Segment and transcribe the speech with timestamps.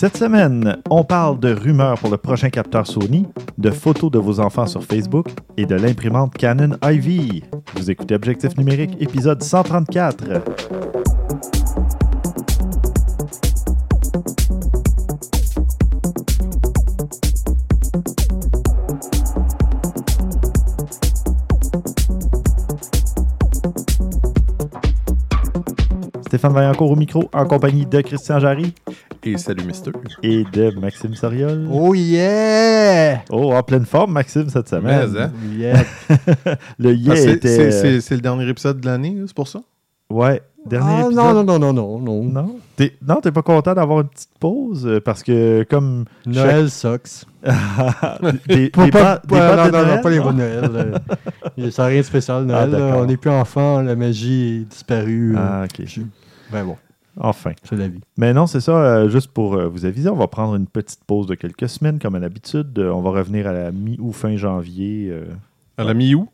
[0.00, 3.26] Cette semaine, on parle de rumeurs pour le prochain capteur Sony,
[3.58, 7.42] de photos de vos enfants sur Facebook et de l'imprimante Canon Ivy.
[7.74, 10.24] Vous écoutez Objectif numérique, épisode 134.
[26.28, 28.72] Stéphane Vaillancourt au micro, en compagnie de Christian Jarry
[29.34, 29.90] Et salut, Mister.
[30.22, 31.66] et de Maxime Soriol.
[31.70, 33.22] Oh yeah!
[33.30, 35.10] Oh, en pleine forme, Maxime, cette semaine.
[35.12, 35.32] Mais, hein?
[35.56, 35.82] Yeah.
[36.78, 38.00] Le yeah Ah, c'est, était...
[38.00, 39.60] c'est- le dernier épisode de l'année, c'est pour ça?
[40.10, 41.14] Ouais, dernier Ah, épisode.
[41.14, 42.22] non, non, non, non, non, non.
[42.24, 42.56] Non?
[42.76, 47.26] T'es, non, t'es pas content d'avoir une petite pause euh, parce que comme Noël sucks.
[48.48, 49.20] des, Pas, des pas, des pas-
[49.56, 50.70] battes non, de non, non, Noël, pas les bons Noël.
[50.72, 50.84] là.
[51.58, 52.74] Il y a rien de spécial, Noël.
[52.74, 55.34] on n'est plus enfant, la magie est disparue.
[55.36, 55.38] euh.
[55.40, 55.84] Ah, ok.
[55.86, 56.00] Je-
[56.52, 56.76] Ben bon,
[57.20, 57.52] Enfin.
[57.64, 58.00] c'est la vie.
[58.16, 58.72] Mais non, c'est ça.
[58.76, 61.98] euh, juste pour euh, vous aviser, on va prendre une petite pause de quelques semaines,
[61.98, 62.78] comme à l'habitude.
[62.78, 65.08] Euh, on va revenir à la mi ou fin janvier.
[65.10, 65.24] euh.
[65.76, 66.28] À la mi-août?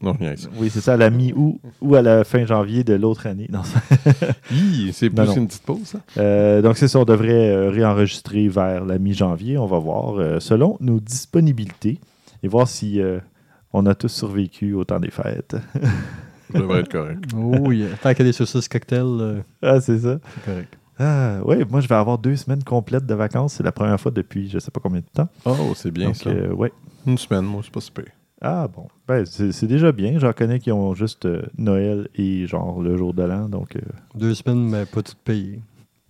[0.00, 0.36] Non, rien.
[0.36, 0.48] ça.
[0.58, 3.48] Oui, c'est ça, à la mi-août ou à la fin janvier de l'autre année.
[3.50, 3.80] Non, ça-
[4.52, 5.36] Hi, c'est Non, plus non.
[5.42, 5.98] une petite pause, ça?
[6.18, 9.56] Euh, donc, c'est ça, on devrait euh, réenregistrer vers la mi-janvier.
[9.56, 12.00] On va voir, euh, selon nos disponibilités,
[12.42, 13.18] et voir si euh,
[13.72, 15.56] on a tous survécu au temps des fêtes.
[16.54, 17.20] Je devrais être correct.
[17.36, 17.88] Oh yeah.
[18.02, 20.18] Tant qu'il y a des saucisses cocktails, euh, ah, c'est ça.
[20.34, 20.78] c'est correct.
[20.98, 23.54] Ah, oui, moi, je vais avoir deux semaines complètes de vacances.
[23.54, 25.28] C'est la première fois depuis je sais pas combien de temps.
[25.44, 26.30] Oh, c'est bien Donc, ça.
[26.30, 26.72] euh, ouais.
[27.06, 28.04] Une semaine, moi, c'est pas super.
[28.40, 28.86] Ah, bon.
[29.08, 30.18] Ben, c'est c'est déjà bien.
[30.18, 33.48] J'en connais qui ont juste euh, Noël et genre le jour de l'an.
[33.48, 33.80] Donc, euh,
[34.14, 35.60] Deux semaines, mais pas toutes payées.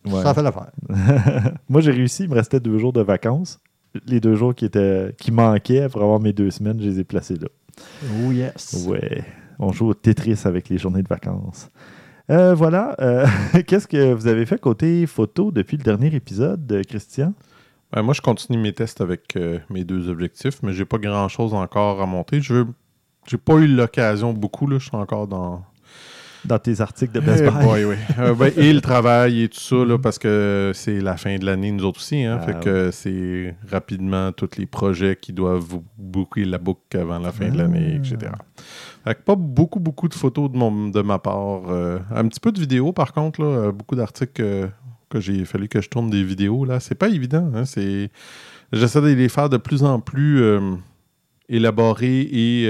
[0.05, 0.23] ouais.
[0.23, 0.70] Ça fait l'affaire.
[1.69, 2.25] moi, j'ai réussi.
[2.25, 3.61] Il me restait deux jours de vacances.
[4.06, 7.05] Les deux jours qui, étaient, qui manquaient pour avoir mes deux semaines, je les ai
[7.05, 7.47] placés là.
[8.27, 8.84] Oh yes.
[8.89, 9.25] Ouais,
[9.59, 11.71] on joue au Tetris avec les journées de vacances.
[12.31, 12.97] Euh, voilà.
[13.01, 13.27] euh,
[13.67, 17.35] Qu'est-ce que vous avez fait côté photo depuis le dernier épisode, euh, Christian?
[17.93, 19.39] Ben, moi, je continue mes tests avec
[19.71, 22.41] mes deux objectifs, mais j'ai pas grand-chose encore à monter.
[22.41, 22.64] Je.
[23.27, 24.79] J'ai pas eu l'occasion beaucoup, là.
[24.79, 25.64] Je suis encore dans...
[26.45, 27.65] Dans tes articles de Best Eh Buy.
[27.65, 27.95] boy, oui.
[28.19, 31.45] Euh, ben, et le travail et tout ça, là, parce que c'est la fin de
[31.47, 32.23] l'année, nous autres aussi.
[32.23, 36.99] Hein, Ah, fait que c'est rapidement tous les projets qui doivent vous booker la boucle
[36.99, 37.97] avant la fin de l'année, Ah.
[37.97, 38.33] etc.
[39.05, 41.63] Fait que pas beaucoup, beaucoup de photos de, mon, de ma part.
[41.71, 44.67] Euh, un petit peu de vidéos, par contre, là, euh, beaucoup d'articles euh,
[45.11, 46.65] que j'ai fallu que je tourne des vidéos.
[46.65, 46.81] là.
[46.81, 47.51] C'est pas évident.
[47.55, 48.11] Hein, c'est...
[48.73, 50.73] J'essaie de les faire de plus en plus euh,
[51.49, 52.69] élaborés et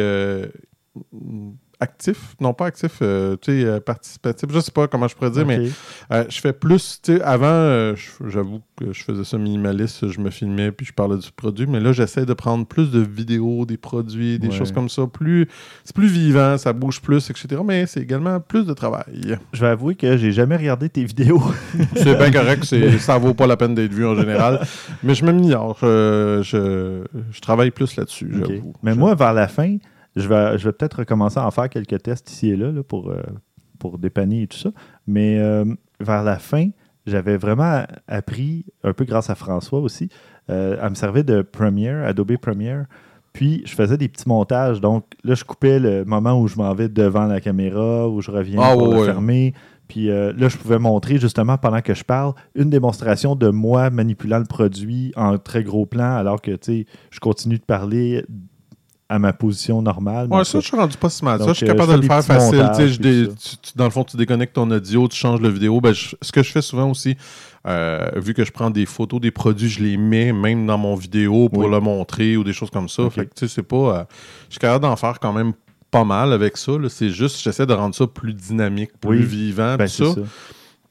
[1.84, 2.34] actifs.
[2.40, 4.48] Non, pas actifs, euh, tu sais, euh, participatifs.
[4.52, 5.68] Je sais pas comment je pourrais dire, mais
[6.12, 7.94] euh, je fais plus, tu sais, avant,
[8.26, 11.78] j'avoue que je faisais ça minimaliste, je me filmais puis je parlais du produit, mais
[11.80, 14.54] là, j'essaie de prendre plus de vidéos, des produits, des Ouais.
[14.54, 15.06] choses comme ça.
[15.06, 15.46] Plus,
[15.84, 17.60] c'est plus vivant, ça bouge plus, etc.
[17.64, 19.38] Mais c'est également plus de travail.
[19.52, 21.42] Je vais avouer que j'ai jamais regardé tes vidéos.
[21.96, 24.60] C'est bien correct, c'est, ça vaut pas la peine d'être vu en général.
[25.02, 28.72] Mais je m'améliore, je, je, je travaille plus là-dessus, j'avoue.
[28.82, 29.76] Mais moi, vers la fin,
[30.16, 32.82] je vais, je vais peut-être recommencer à en faire quelques tests ici et là, là,
[32.82, 33.22] pour, euh,
[33.78, 34.70] pour dépanner et tout ça.
[35.06, 35.64] Mais euh,
[36.00, 36.68] vers la fin,
[37.06, 40.08] j'avais vraiment appris, un peu grâce à François aussi,
[40.50, 42.86] euh, à me servir de Premiere, Adobe Premiere.
[43.32, 44.80] Puis, je faisais des petits montages.
[44.80, 48.30] Donc, là, je coupais le moment où je m'en vais devant la caméra, où je
[48.30, 49.54] reviens Ah, pour fermer.
[49.88, 53.90] Puis euh, là, je pouvais montrer justement pendant que je parle une démonstration de moi
[53.90, 58.24] manipulant le produit en très gros plan, alors que tu sais, je continue de parler
[59.08, 60.28] à ma position normale.
[60.30, 61.38] Ouais, ça, je suis rendu pas si mal.
[61.40, 62.56] Ça, je suis euh, capable de le faire facile.
[62.58, 63.32] montages, Tu sais, je puis dé- ça.
[63.50, 65.80] tu- tu- dans le fond, tu déconnectes ton audio, tu changes le vidéo.
[65.80, 67.16] Ben, je- ce que je fais souvent aussi,
[67.66, 70.94] euh, vu que je prends des photos des produits, je les mets même dans mon
[70.94, 71.70] vidéo pour Oui.
[71.70, 73.08] le montrer ou des choses comme ça.
[73.10, 73.76] Fait que, tu sais, c'est pas.
[73.76, 74.04] euh,
[74.48, 75.52] je suis capable d'en faire quand même
[75.90, 76.72] pas mal avec ça.
[76.88, 79.22] C'est juste, j'essaie de rendre ça plus dynamique, plus Oui.
[79.24, 80.14] vivant, ben, tout ça.
[80.14, 80.20] ça.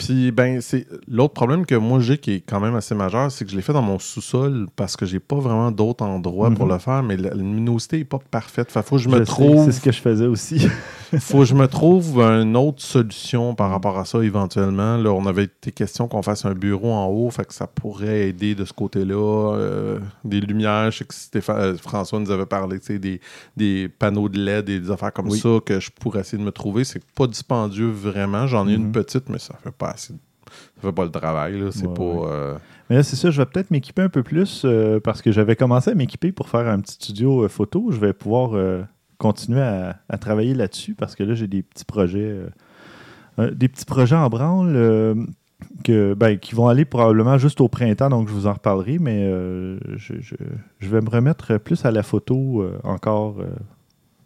[0.06, 3.46] Puis, ben, c'est l'autre problème que moi j'ai qui est quand même assez majeur, c'est
[3.46, 6.66] que je l'ai fait dans mon sous-sol parce que j'ai pas vraiment d'autres endroits pour
[6.66, 6.72] Mhm.
[6.74, 8.72] le faire, mais la, la luminosité est pas parfaite.
[8.72, 10.60] Fait faut que je Je me sais, trouve C'est ce que je faisais aussi.
[11.20, 14.98] faut que je me trouve une autre solution par rapport à ça éventuellement.
[14.98, 18.30] Là, on avait été question qu'on fasse un bureau en haut, fait que ça pourrait
[18.30, 19.54] aider de ce côté-là.
[19.56, 23.22] Euh, des lumières, je sais que Stéphane- euh, François nous avait parlé, tu sais, des,
[23.56, 25.40] des panneaux de LED, des affaires comme Oui.
[25.40, 26.84] ça que je pourrais essayer de me trouver.
[26.84, 28.48] C'est pas dispendieux vraiment.
[28.48, 28.86] J'en ai Mhm.
[28.86, 30.14] une petite, mais ça fait pas assez.
[30.14, 31.60] Ça fait pas le travail.
[31.60, 31.72] là.
[31.72, 32.04] C'est Ouais, pas.
[32.04, 32.28] ouais.
[32.30, 32.56] euh,
[32.90, 35.56] Mais là, c'est ça, je vais peut-être m'équiper un peu plus euh, parce que j'avais
[35.56, 37.92] commencé à m'équiper pour faire un petit studio euh, photo.
[37.92, 38.52] Je vais pouvoir
[39.18, 42.36] continuer à, à travailler là-dessus parce que là, j'ai des petits projets.
[43.38, 45.26] des petits projets en branle
[45.86, 49.24] que, ben, qui vont aller probablement juste au printemps, donc je vous en reparlerai, mais
[49.24, 50.36] euh, je, je-
[50.80, 53.38] je vais me remettre plus à la photo euh, encore.
[53.40, 53.46] euh,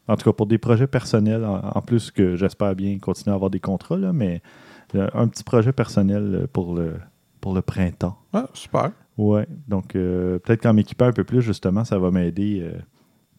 [0.08, 3.36] en tout cas, pour des projets personnels, en, en plus que j'espère bien continuer à
[3.36, 4.42] avoir des contrats, là, mais
[4.96, 6.96] un petit projet personnel euh, pour le,
[7.42, 8.18] pour le printemps.
[8.34, 8.92] Ah, super.
[9.18, 12.78] Ouais, donc euh, peut-être qu'en m'équipant un peu plus, justement, ça va m'aider euh,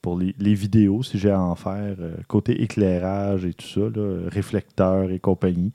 [0.02, 3.80] pour les, les vidéos, si j'ai à en faire, euh, côté éclairage et tout ça,
[3.80, 5.72] là, réflecteur et compagnie.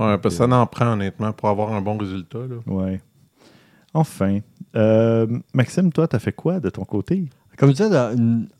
[0.00, 2.38] Ouais, parce que ça en prend honnêtement pour avoir un bon résultat.
[2.40, 2.56] Là.
[2.66, 3.00] Ouais.
[3.92, 4.40] Enfin.
[4.74, 7.26] Euh, Maxime, toi, t'as fait quoi de ton côté?
[7.56, 7.96] Comme je disais,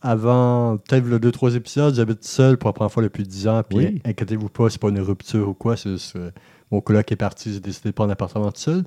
[0.00, 3.62] avant peut-être le 2-3 épisodes, j'habite seul pour la première fois depuis 10 ans.
[3.68, 4.02] Puis Oui.
[4.04, 5.76] inquiétez-vous pas, c'est pas une rupture ou quoi.
[5.76, 6.30] C'est juste, euh,
[6.70, 8.84] mon coloc est parti, j'ai décidé de prendre un appartement tout seul.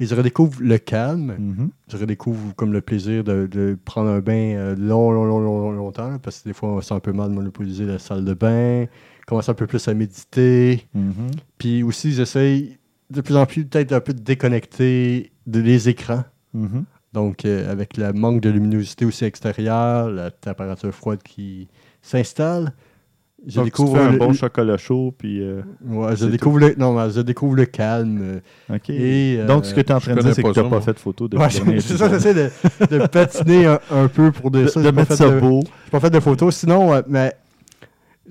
[0.00, 1.36] Et je redécouvre le calme.
[1.38, 1.70] Mhm.
[1.88, 5.60] Je redécouvre comme le plaisir de, de prendre un bain euh, long, long, long, long,
[5.60, 6.10] long- longtemps.
[6.10, 8.34] là, parce que des fois, on sent un peu mal de monopoliser la salle de
[8.34, 8.86] bain.
[9.26, 10.86] Commencer un peu plus à méditer.
[10.94, 11.30] Mhm.
[11.58, 12.76] Puis aussi, j'essaye
[13.10, 16.24] de plus en plus peut-être un peu de déconnecter de les écrans.
[16.54, 16.84] Mhm.
[17.12, 21.68] Donc, euh, avec le manque de luminosité aussi extérieure, la température froide qui
[22.02, 22.72] s'installe,
[23.46, 25.40] je Donc, découvre tu te fais un le, bon chocolat chaud, puis...
[25.42, 28.20] euh, ouais, je découvre le, non, mais je découvre le calme.
[28.70, 28.90] euh, OK.
[28.90, 30.64] Et, euh, Donc, ce que tu es en train de dire, c'est que tu ça,
[30.64, 32.50] pas fait de photos de Ouais, c'est ça, j'essaie de,
[32.90, 34.80] de patiner un, un peu pour de, de, ça.
[34.80, 35.60] de J'ai pas mettre fait ça de- beau.
[35.84, 36.56] J'ai pas fait de photos.
[36.56, 37.34] Sinon, euh, mais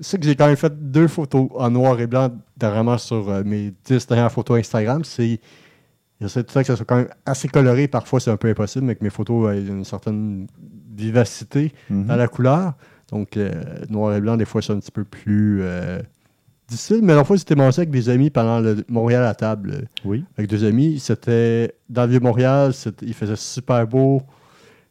[0.00, 3.42] c'est que j'ai quand même fait deux photos en noir et blanc dernièrement sur euh,
[3.44, 5.04] mes 10 dernières photos Instagram.
[5.04, 5.38] C'est.
[6.20, 7.86] J'essaie de ça que ça soit quand même assez coloré.
[7.88, 10.46] Parfois, c'est un peu impossible, mais que mes photos aient une certaine
[10.96, 12.06] vivacité Mhm.
[12.06, 12.74] dans la couleur.
[13.10, 13.50] Donc, euh,
[13.90, 16.00] noir et blanc, des fois, c'est un petit peu plus euh,
[16.68, 17.00] difficile.
[17.02, 19.86] Mais la fois, j'étais mangé avec des amis pendant le Montréal à table.
[20.04, 20.24] Oui.
[20.36, 20.98] Avec deux amis.
[20.98, 22.72] C'était dans le Vieux-Montréal.
[22.74, 24.18] c'était- Il faisait super beau.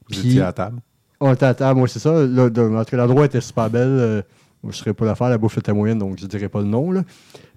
[0.10, 0.80] Vous Puis- étiez à table?
[1.20, 2.12] on était à table, moi, c'est ça.
[2.28, 3.88] De- en tout cas, l'endroit était super belle.
[3.88, 4.22] euh,
[4.64, 6.68] je ne serais pas l'affaire, la bouffe était moyenne, donc je ne dirais pas le
[6.68, 6.92] nom.
[6.92, 7.04] Là.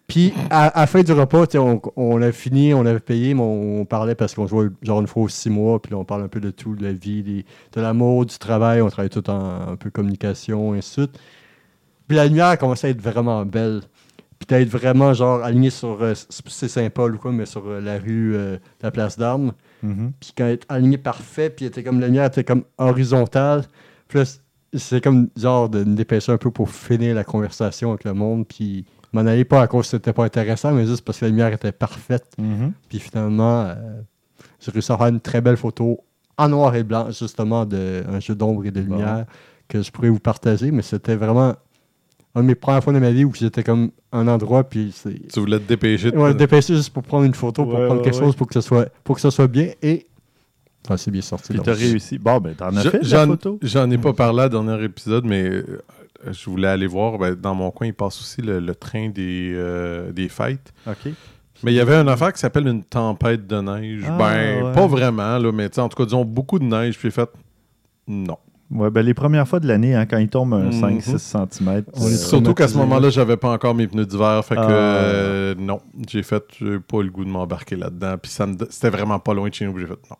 [0.06, 3.40] Puis, à, à la fin du repas, on, on a fini, on avait payé, mais
[3.40, 6.04] on, on parlait parce qu'on jouait genre une fois aux six mois, puis là, on
[6.04, 8.80] parle un peu de tout, de la vie, des- de l'amour, du travail.
[8.82, 11.18] On travaille tout en un peu communication, et ainsi de suite.
[12.06, 13.80] Puis la lumière commençait à être vraiment belle.
[14.38, 17.98] Puis d'être vraiment, genre, aligné sur, euh, c'est Saint-Paul ou quoi, mais sur euh, la
[17.98, 20.12] rue, euh, la place d'Armes Mhm.
[20.20, 23.62] puis quand elle était aligné parfait, puis était comme la lumière était comme horizontale.
[24.08, 24.20] Puis
[24.74, 28.46] c'est comme genre de me dépêcher un peu pour finir la conversation avec le monde,
[28.46, 28.84] puis
[29.22, 31.52] m'en aller pas à cause que c'était pas intéressant, mais juste parce que la lumière
[31.52, 32.26] était parfaite.
[32.38, 32.72] Mhm.
[32.88, 33.74] Puis finalement, euh,
[34.60, 36.00] j'ai réussi à faire une très belle photo
[36.38, 38.96] en noir et blanc, justement, d'un jeu d'ombre et de Bon.
[38.96, 39.24] lumière
[39.68, 41.54] que je pourrais vous partager, mais c'était vraiment
[42.34, 45.28] une de mes premières fois de ma vie où j'étais comme un endroit, puis c'est
[45.32, 48.02] Tu voulais te dépêcher de Ouais, dépêcher juste pour prendre une photo, pour prendre ouais,
[48.02, 48.20] quelque ouais.
[48.22, 49.70] chose pour que, ce soit, pour que ça soit bien.
[49.82, 50.06] Et
[50.84, 51.48] enfin, c'est bien sorti.
[51.54, 52.18] Puis t'as réussi.
[52.18, 53.58] Bon, ben, t'en as Je- fait de la J'en photo?
[53.62, 55.80] j'en ai pas parlé à dernier épisode, mais euh,
[56.30, 57.18] je voulais aller voir.
[57.18, 60.72] ben, dans mon coin, il passe aussi le, le train des, euh, des fêtes.
[60.86, 61.12] OK.
[61.62, 64.02] Mais il y avait une affaire qui s'appelle une tempête de neige.
[64.06, 64.72] Ah, ben, ouais.
[64.72, 66.98] pas vraiment, là, mais en tout cas, disons beaucoup de neige.
[66.98, 67.30] Puis j'ai fait,
[68.06, 68.36] non.
[68.70, 70.72] Ouais, ben, les premières fois de l'année, hein, quand il tombe un Mhm.
[71.00, 71.84] 5-6 cm.
[71.94, 74.44] On est Surtout qu'à ce moment-là, j'avais pas encore mes pneus d'hiver.
[74.44, 74.70] Fait que Ah.
[74.70, 78.16] euh, non, j'ai fait, j'ai pas le goût de m'embarquer là-dedans.
[78.20, 78.32] Puis
[78.70, 79.78] c'était vraiment pas loin de chez nous.
[79.78, 80.16] J'ai fait, non.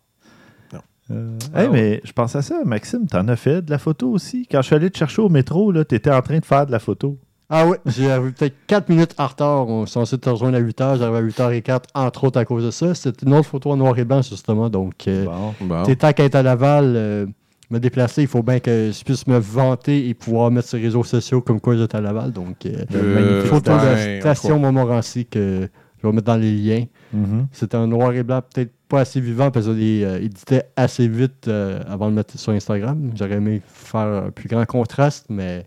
[1.10, 1.72] Euh, Ah hey, ouais.
[1.72, 4.46] mais je pense à ça, Maxime, t'en as fait de la photo aussi.
[4.50, 6.72] Quand je suis allé te chercher au métro, là, t'étais en train de faire de
[6.72, 7.16] la photo.
[7.48, 9.68] Ah oui, j'ai arrivé peut-être 4 minutes en retard.
[9.68, 10.98] On est censé te rejoindre à 8h.
[10.98, 12.92] J'arrive à 8h04, entre autres à cause de ça.
[12.96, 14.68] C'était une autre photo en noir et blanc, justement.
[14.68, 15.54] Donc, euh, Bon.
[15.60, 15.82] Bon.
[15.84, 17.26] t'es tant qu'à être à Laval, euh,
[17.70, 20.84] me déplacer, il faut bien que je puisse me vanter et pouvoir mettre sur les
[20.86, 22.32] réseaux sociaux comme quoi j'étais à Laval.
[22.32, 25.68] Donc, euh, Euh, magnifique photo de la station Montmorency que
[26.06, 26.84] je vais mettre dans les liens.
[27.12, 27.46] Mhm.
[27.52, 31.08] C'était un noir et blanc peut-être pas assez vivant parce que je l'ai euh, assez
[31.08, 33.10] vite euh, avant de le mettre sur Instagram.
[33.14, 35.66] J'aurais aimé faire un plus grand contraste, mais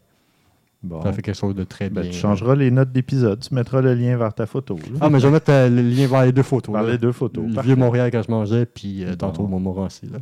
[0.82, 1.02] Bon.
[1.04, 2.12] ça fait quelque chose de très Ben, bien.
[2.12, 3.42] tu changeras les notes d'épisode.
[3.42, 4.78] Tu mettras le lien vers ta photo.
[4.78, 5.00] là.
[5.02, 6.74] Ah, mais je vais mettre euh, le lien vers les deux photos.
[6.74, 6.92] Vers là.
[6.92, 7.44] les deux photos.
[7.46, 7.68] Le Parfait.
[7.68, 9.60] vieux Montréal quand je mangeais, puis euh, tantôt Bon.
[9.60, 10.06] Montmorency.
[10.10, 10.20] Là.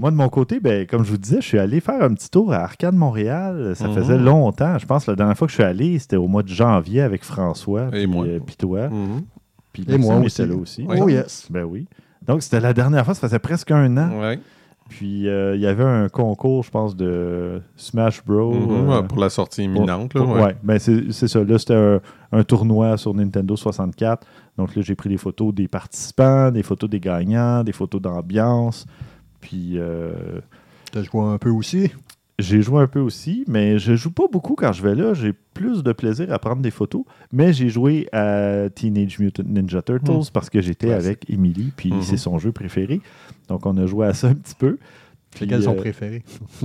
[0.00, 2.30] Moi, de mon côté, ben, comme je vous disais, je suis allé faire un petit
[2.30, 3.72] tour à Arcade Montréal.
[3.76, 3.94] Ça Mhm.
[3.94, 4.78] faisait longtemps.
[4.78, 7.02] Je pense que la dernière fois que je suis allé, c'était au mois de janvier
[7.02, 7.88] avec François.
[7.88, 8.24] Et puis, moi.
[8.26, 8.88] euh, puis toi.
[8.88, 9.22] Mhm.
[9.72, 10.40] Puis Et moi aussi.
[10.42, 10.84] était là aussi.
[10.88, 10.96] Oui.
[11.00, 11.46] Oh yes.
[11.50, 11.86] Ben oui.
[12.26, 13.14] Donc, c'était la dernière fois.
[13.14, 14.20] Ça faisait presque un an.
[14.20, 14.38] Ouais.
[14.88, 18.52] Puis, euh, il y avait un concours, je pense, de Smash Bros.
[18.52, 20.12] Mhm, euh, pour la sortie imminente.
[20.12, 20.42] Pour- là, ouais.
[20.46, 21.44] ouais, ben c'est c'est ça.
[21.44, 22.00] Là, c'était un,
[22.32, 24.26] un tournoi sur Nintendo 64.
[24.58, 28.84] Donc là, j'ai pris des photos des participants, des photos des gagnants, des photos d'ambiance.
[29.40, 30.12] Puis euh,
[30.92, 31.90] Tu joué un peu aussi?
[32.38, 35.12] j'ai joué un peu aussi, mais je joue pas beaucoup quand je vais là.
[35.12, 37.02] J'ai plus de plaisir à prendre des photos.
[37.32, 40.22] Mais j'ai joué à Teenage Mutant Ninja Turtles Hmm.
[40.32, 42.00] parce que j'étais avec Emily, puis Mhm.
[42.02, 43.02] c'est son jeu préféré.
[43.48, 44.78] Donc on a joué à ça un petit peu.
[45.40, 46.24] Lesquels sont euh, préférés?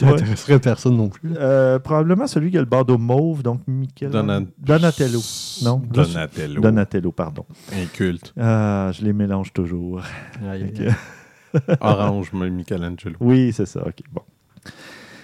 [0.00, 1.32] J'intéresserait personne non plus.
[1.36, 4.10] euh, probablement celui qui a le bandeau mauve, donc Michel...
[4.10, 5.20] Dona- Donatello.
[5.62, 6.60] Non, Donatello.
[6.60, 7.44] Donatello, pardon.
[7.72, 8.32] Inculte.
[8.40, 10.00] Ah, je les mélange toujours.
[10.42, 10.94] Aïe, aïe, Ok.
[11.80, 13.16] Orange, Michelangelo.
[13.20, 13.80] Oui, c'est ça.
[13.86, 14.22] OK, bon.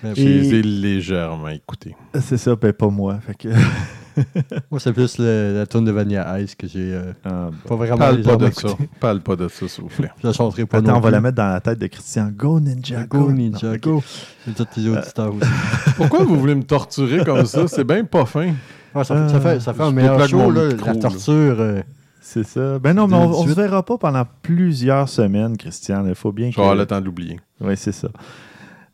[0.03, 1.97] Je Et- les ai légèrement écoutés.
[2.21, 3.19] C'est ça, ben pas moi.
[3.27, 3.49] Fait que...
[4.71, 7.99] Moi, c'est plus le- la tune de Vanilla Ice que j'ai euh, Ah, pas vraiment
[7.99, 8.69] Parle pas de ça.
[9.01, 10.11] Parle pas de ça, s'il vous plaît.
[10.23, 12.31] Je la chanterai pas Attends, on va la mettre dans la tête de Christian.
[12.33, 13.33] Go Ninja, Go, go!
[13.33, 13.81] Ninja, Non, ok.
[13.81, 14.03] go.
[14.49, 15.51] Et tous les auditeurs aussi.
[15.97, 17.67] Pourquoi vous voulez me torturer comme ça?
[17.67, 18.53] C'est bien pas fin.
[18.95, 21.01] Ouais, ça, fait, ça fait, ça fait un je meilleur show, là, micro, la là.
[21.01, 21.57] torture.
[21.59, 21.83] euh,
[22.27, 22.79] C'est ça.
[22.79, 23.55] Ben non, mais on, on se 2018.
[23.63, 26.07] verra pas pendant plusieurs semaines, Christian.
[26.07, 26.75] Il faut bien que...
[26.75, 27.39] le temps de l'oublier.
[27.61, 28.09] Oui, c'est ça.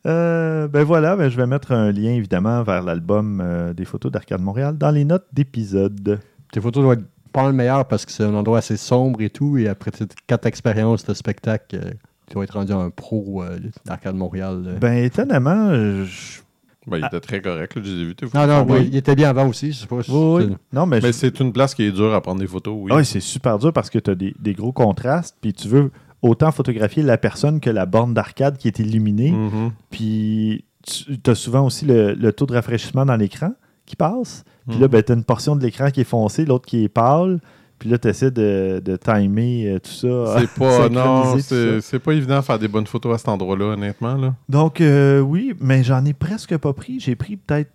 [0.06, 4.10] Euh, ben voilà, ben je vais mettre un lien évidemment vers l'album euh, des photos
[4.10, 6.18] d'Arcade Montréal dans les notes d'épisode.
[6.52, 9.30] tes photos doivent être pas le meilleur parce que c'est un endroit assez sombre et
[9.30, 9.58] tout.
[9.58, 9.92] Et après
[10.26, 11.90] quatre expériences de spectacle, euh,
[12.28, 14.76] tu vas être rendu un pro euh, d'Arcade Montréal.
[14.80, 15.72] Ben étonnamment,
[16.04, 16.40] je-
[16.86, 17.08] Ben, il Ah.
[17.08, 18.14] était très correct, là, je les ai vus.
[18.14, 18.48] tes non, photos.
[18.48, 19.72] non, mais il était bien avant aussi.
[19.72, 19.96] Je sais pas.
[19.96, 20.42] Oui, oui.
[20.48, 22.74] c'est- Non, mais, Mais je- c'est une place qui est dure à prendre des photos,
[22.78, 22.90] oui.
[22.94, 25.90] Oui, c'est super dur parce que tu as des, des gros contrastes, puis tu veux
[26.22, 29.30] autant photographier la personne que la borne d'arcade qui est illuminée.
[29.32, 29.72] Mhm.
[29.90, 33.52] Puis tu as souvent aussi le, le taux de rafraîchissement dans l'écran
[33.86, 34.44] qui passe.
[34.66, 34.82] Puis Mhm.
[34.82, 37.40] là, ben, tu as une portion de l'écran qui est foncée, l'autre qui est pâle.
[37.80, 40.38] Puis là, tu essaies de, de timer euh, tout ça.
[40.38, 44.14] C'est pas, non, c'est pas évident de faire des bonnes photos à cet endroit-là, honnêtement.
[44.14, 44.34] Là.
[44.48, 47.00] Donc, euh, oui, mais j'en ai presque pas pris.
[47.00, 47.70] J'ai pris peut-être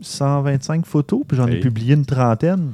[0.00, 2.72] 125 photos, puis j'en ai publié une trentaine.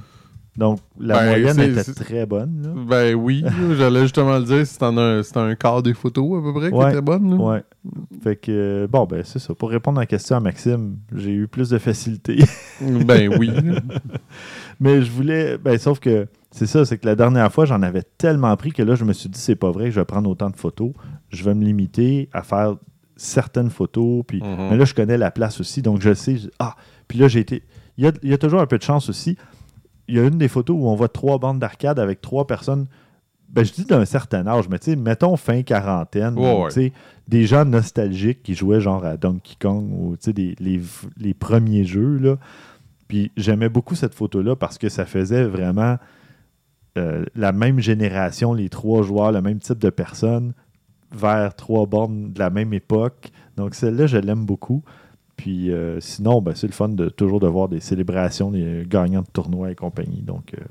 [0.56, 2.62] Donc, la Ben, moyenne était très bonne.
[2.62, 2.68] là.
[2.86, 3.42] Ben oui,
[3.78, 6.90] j'allais justement le dire, c'est un, un quart des photos à peu près qui Ouais.
[6.90, 7.30] était bonne.
[7.30, 7.36] là.
[7.42, 7.62] Ouais.
[8.22, 9.54] Fait que, euh, bon, ben, c'est ça.
[9.54, 12.44] Pour répondre à la question à Maxime, j'ai eu plus de facilité.
[12.80, 13.50] Ben oui.
[14.80, 15.56] Mais je voulais.
[15.58, 18.82] Ben, sauf que c'est ça, c'est que la dernière fois, j'en avais tellement pris que
[18.82, 20.92] là, je me suis dit, c'est pas vrai que je vais prendre autant de photos.
[21.30, 22.76] Je vais me limiter à faire
[23.16, 24.22] certaines photos.
[24.26, 24.68] Puis, Mhm.
[24.70, 26.36] Mais là, je connais la place aussi, donc je sais.
[26.36, 26.76] je- Ah,
[27.08, 27.62] puis là, j'ai été.
[27.98, 29.36] Il y a, il y a toujours un peu de chance aussi.
[30.08, 32.86] Il y a une des photos où on voit trois bandes d'arcade avec trois personnes.
[33.48, 36.34] Ben, je dis d'un certain âge, mais tu sais, mettons fin quarantaine.
[36.68, 36.92] Tu sais,
[37.28, 41.08] Des gens nostalgiques qui jouaient genre à Donkey Kong ou tu sais, des- les, v-
[41.18, 42.16] les premiers jeux.
[42.18, 42.36] Là.
[43.08, 45.98] Puis j'aimais beaucoup cette photo-là parce que ça faisait vraiment
[46.98, 50.52] euh, la même génération, les trois joueurs, le même type de personnes
[51.10, 53.30] vers trois bornes de la même époque.
[53.56, 54.82] Donc celle-là, je l'aime beaucoup.
[55.36, 59.22] Puis euh, sinon, ben, c'est le fun de toujours de voir des célébrations, des gagnants
[59.22, 60.22] de tournois et compagnie.
[60.22, 60.64] Donc, euh,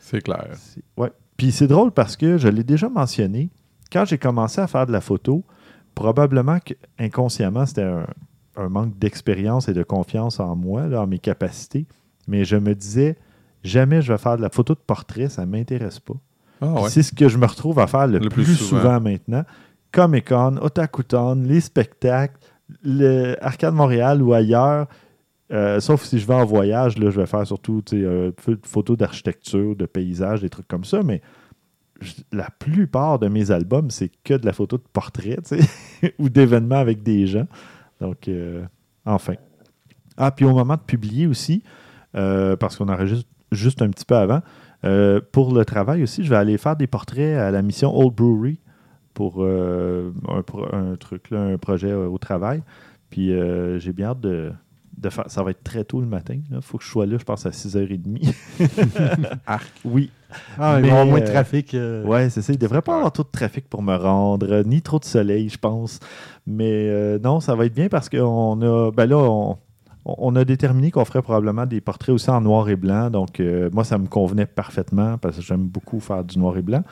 [0.00, 0.48] C'est clair.
[0.96, 1.12] ouais.
[1.36, 3.50] Puis c'est drôle parce que je l'ai déjà mentionné.
[3.92, 5.44] Quand j'ai commencé à faire de la photo,
[5.94, 8.06] probablement que inconsciemment, c'était un,
[8.56, 11.86] un manque d'expérience et de confiance en moi, là, en mes capacités.
[12.28, 13.16] Mais je me disais,
[13.62, 16.14] jamais je vais faire de la photo de portrait, ça ne m'intéresse pas.
[16.60, 16.88] Ah ouais.
[16.90, 18.80] C'est ce que je me retrouve à faire le, Le plus, plus souvent.
[18.82, 19.00] souvent.
[19.00, 19.44] maintenant.
[19.92, 22.36] Comic-Con, Otakuton, les spectacles,
[22.84, 24.86] le Arcade Montréal ou ailleurs.
[25.52, 28.32] Euh, sauf si je vais en voyage, là, je vais faire surtout de
[28.64, 31.02] photos d'architecture, de paysages, des trucs comme ça.
[31.02, 31.22] Mais
[32.00, 35.38] je- la plupart de mes albums, c'est que de la photo de portrait
[36.20, 37.46] ou d'événements avec des gens.
[38.00, 38.62] Donc, euh,
[39.04, 39.34] enfin.
[40.16, 41.64] Ah, puis au moment de publier aussi,
[42.14, 44.40] euh, parce qu'on enregistre juste un petit peu avant,
[44.84, 48.14] euh, pour le travail aussi, je vais aller faire des portraits à la mission Old
[48.14, 48.58] Brewery
[49.14, 52.62] pour euh, un, truc, là, un projet euh, au travail.
[53.10, 54.52] Puis euh, j'ai bien hâte de,
[54.96, 55.24] de faire.
[55.26, 56.36] Ça va être très tôt le matin.
[56.50, 58.32] Il faut que je sois là, je pense, à 6h30.
[59.84, 60.10] Oui.
[60.58, 61.74] Ah, il Mais, va y avoir moins de trafic.
[61.74, 62.52] euh, Ouais, c'est ça.
[62.52, 65.48] Il ne devrait pas avoir trop de trafic pour me rendre, ni trop de soleil,
[65.48, 65.98] je pense.
[66.46, 68.90] Mais euh, non, ça va être bien parce qu'on a.
[68.92, 69.58] Ben là, on,
[70.18, 73.10] on a déterminé qu'on ferait probablement des portraits aussi en noir et blanc.
[73.10, 76.62] Donc, euh, moi, ça me convenait parfaitement parce que j'aime beaucoup faire du noir et
[76.62, 76.82] blanc.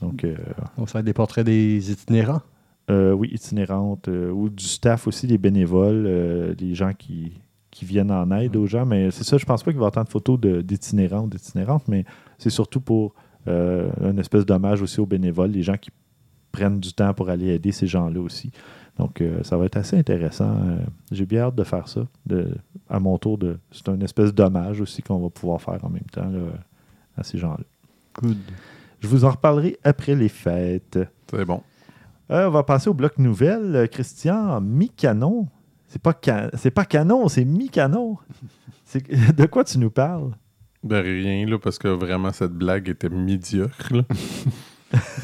[0.00, 0.36] Donc, euh,
[0.76, 2.42] Donc, ça va être des portraits des itinérants?
[2.90, 7.32] euh, oui, itinérantes euh, ou du staff aussi, les bénévoles, les gens qui,
[7.70, 8.86] qui viennent en aide aux gens.
[8.86, 11.28] Mais c'est ça, je pense pas qu'il va y avoir tant de photos d'itinérants ou
[11.28, 12.04] d'itinérantes, mais
[12.38, 13.14] c'est surtout pour
[13.46, 15.90] une espèce d'hommage aussi aux bénévoles, les gens qui
[16.52, 18.50] prennent du temps pour aller aider ces gens-là aussi.
[18.98, 20.50] Donc, euh, ça va être assez intéressant.
[20.64, 20.78] Euh,
[21.12, 22.06] J'ai bien hâte de faire ça.
[22.26, 22.50] De,
[22.88, 26.02] à mon tour, de, c'est une espèce d'hommage aussi qu'on va pouvoir faire en même
[26.12, 26.40] temps là,
[27.16, 27.64] à ces gens-là.
[28.20, 28.36] Good.
[29.00, 30.98] Je vous en reparlerai après les fêtes.
[31.30, 31.62] C'est bon.
[32.30, 33.88] Euh, on va passer au bloc nouvelle.
[33.90, 35.46] Christian, mi-canon.
[35.86, 38.16] C'est pas, pas canon, c'est mi-canon.
[38.84, 40.32] C'est- De quoi tu nous parles?
[40.82, 43.92] Ben rien, là, parce que vraiment, cette blague était médiocre.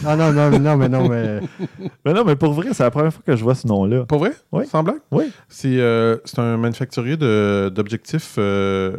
[0.07, 1.41] Ah non, non, non, mais non, mais.
[2.05, 4.05] Mais non, mais pour vrai, c'est la première fois que je vois ce nom-là.
[4.05, 4.33] Pas vrai?
[4.53, 4.67] Oui.
[4.67, 5.01] Sans blague?
[5.11, 5.25] Oui.
[5.49, 8.97] C'est euh, un manufacturier de- d'objectifs euh,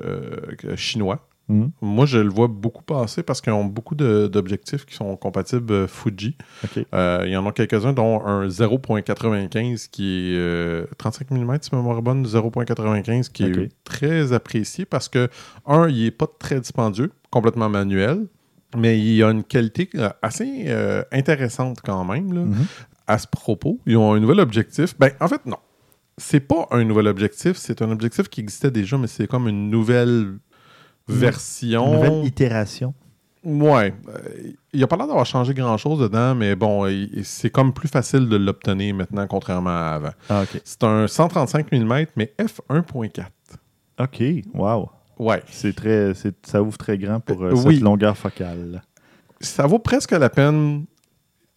[0.66, 1.28] euh, chinois.
[1.48, 1.70] Mhm.
[1.80, 5.88] Moi, je le vois beaucoup passer parce qu'ils ont beaucoup d'objectifs qui sont compatibles euh,
[5.88, 6.36] Fuji.
[6.96, 11.70] Euh, il y en a quelques-uns, dont un 0.95 qui est euh, 35 mm, si
[11.72, 15.30] ma mémoire bonne, 0.95 qui est très apprécié parce que,
[15.68, 18.26] un, il n'est pas très dispendieux, complètement manuel,
[18.78, 22.34] mais il a une qualité euh, assez euh, intéressante quand même.
[22.34, 22.42] là.
[22.42, 22.66] Mhm.
[23.08, 24.98] À ce propos, ils ont un nouvel objectif.
[24.98, 25.58] Ben, en fait, non.
[26.18, 29.70] C'est pas un nouvel objectif, c'est un objectif qui existait déjà, mais c'est comme une
[29.70, 30.38] nouvelle
[31.08, 31.94] version.
[31.94, 32.94] Nouvelle itération.
[33.44, 33.94] Ouais.
[34.10, 36.90] Euh, il a pas l'air d'avoir changé grand-chose dedans, mais bon,
[37.24, 40.14] c'est comme plus facile de l'obtenir maintenant, contrairement à avant.
[40.30, 40.46] Ah.
[40.64, 43.26] C'est un 135 mm, mais f1.4.
[44.00, 44.90] OK, wow.
[45.20, 45.42] Ouais.
[45.50, 47.76] C'est très, c'est- ça ouvre très grand pour euh, Euh, oui.
[47.76, 48.82] cette longueur focale.
[49.40, 50.86] Ça vaut presque la peine.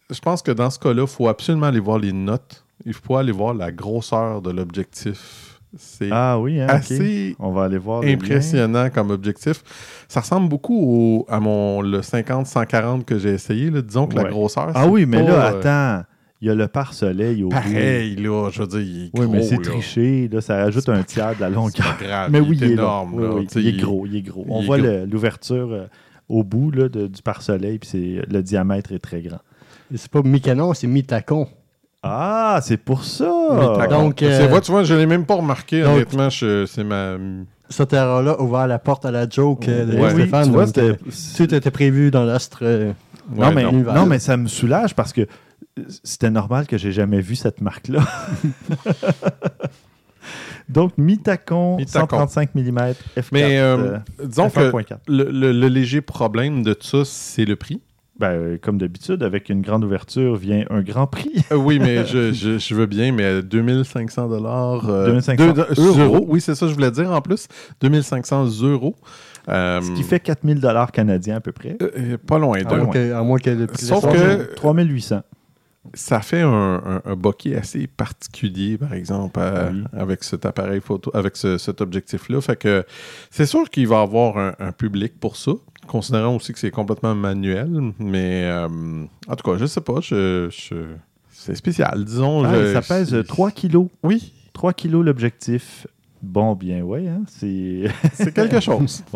[0.09, 2.63] Je pense que dans ce cas-là, il faut absolument aller voir les notes.
[2.85, 5.59] Il faut aller voir la grosseur de l'objectif.
[5.77, 8.01] C'est Ah oui, hein, assez On va aller voir.
[8.01, 8.13] le lien.
[8.15, 9.61] impressionnant comme objectif.
[10.07, 13.69] Ça ressemble beaucoup au- à mon le 50-140 que j'ai essayé.
[13.69, 13.81] là.
[13.83, 14.71] Disons que la grosseur.
[14.73, 15.59] Ah c'est oui, mais pas, là, euh,
[15.99, 16.08] attends.
[16.41, 17.55] Il y a le pare-soleil au bout.
[17.55, 19.27] Pareil, là, je veux dire, il est Oui, gros.
[19.33, 19.61] mais c'est là.
[19.61, 20.29] triché.
[20.31, 21.97] Là, ça rajoute un tiers de la C'est longueur.
[21.97, 22.29] pas grave.
[22.31, 23.19] Mais oui, il est énorme.
[23.21, 23.27] là.
[23.27, 23.33] là.
[23.35, 24.45] Oui, oui, il est gros, il est gros.
[24.47, 24.87] On est voit gros.
[24.87, 25.85] le- l'ouverture euh,
[26.29, 29.39] au bout là, de- du pare-soleil, puis c'est- le diamètre est très grand.
[29.93, 31.47] C'est pas mi-canon, c'est mi-tacon.
[32.03, 33.25] Ah, c'est pour ça!
[33.89, 36.29] Donc, Tu euh, sais, vois, tu vois, je l'ai même pas remarqué, donc- honnêtement.
[36.29, 37.17] je- C'est ma.
[37.67, 40.09] Cette erreur-là a ouvert la porte à la joke euh, de Ouais.
[40.11, 40.45] Stéphane.
[40.45, 40.95] tu vois, donc, c'était- euh,
[41.45, 42.59] tout était prévu dans l'astre.
[42.61, 42.93] euh,
[43.35, 43.71] non, Ouais, mais, non.
[43.73, 43.93] non.
[43.93, 45.27] non, mais ça me soulage parce que
[46.03, 48.01] c'était normal que j'ai jamais vu cette marque-là.
[50.69, 52.27] Donc, Mitacon, Mitacon.
[52.27, 52.61] 135 mm,
[53.17, 53.23] F4.
[53.31, 54.97] Mais euh, euh, disons que F1.4.
[55.07, 57.81] le, le- le léger problème de tout ça, c'est le prix.
[58.19, 61.31] Ben, euh, comme d'habitude, avec une grande ouverture vient un grand prix.
[61.51, 64.85] Euh, oui, mais je, je- je veux bien, mais 2500 dollars.
[64.85, 66.25] 2500 euros.
[66.27, 67.47] Oui, c'est ça, je voulais dire en plus.
[67.81, 68.95] 2500 euros.
[69.47, 71.77] Euh, Ce qui fait 4000 dollars canadiens à peu près.
[71.81, 72.75] euh, euh, pas loin à, de.
[72.75, 75.21] moins que, à moins que le prix Sauf que- 3800.
[75.93, 79.39] Ça fait un, un, un bokeh assez particulier, par exemple,
[79.71, 79.83] Oui.
[79.93, 82.41] avec cet appareil photo, avec ce- cet objectif-là.
[82.41, 82.85] Fait que
[83.31, 85.51] c'est sûr qu'il va y avoir un, un public pour ça,
[85.87, 87.91] considérant aussi que c'est complètement manuel.
[87.99, 88.67] Mais euh,
[89.27, 90.95] en tout cas, je sais pas, je, je-
[91.31, 92.43] c'est spécial, disons.
[92.45, 93.87] Ah, je- ça pèse c'est- 3 kilos.
[94.03, 95.87] Oui, 3 kilos l'objectif.
[96.21, 97.85] Bon, bien, ouais, hein, c'est...
[98.13, 99.03] c'est quelque chose.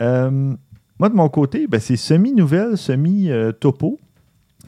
[0.00, 0.54] Euh,
[0.98, 3.98] moi, de mon côté, ben, c'est semi-nouvelle, semi-topo.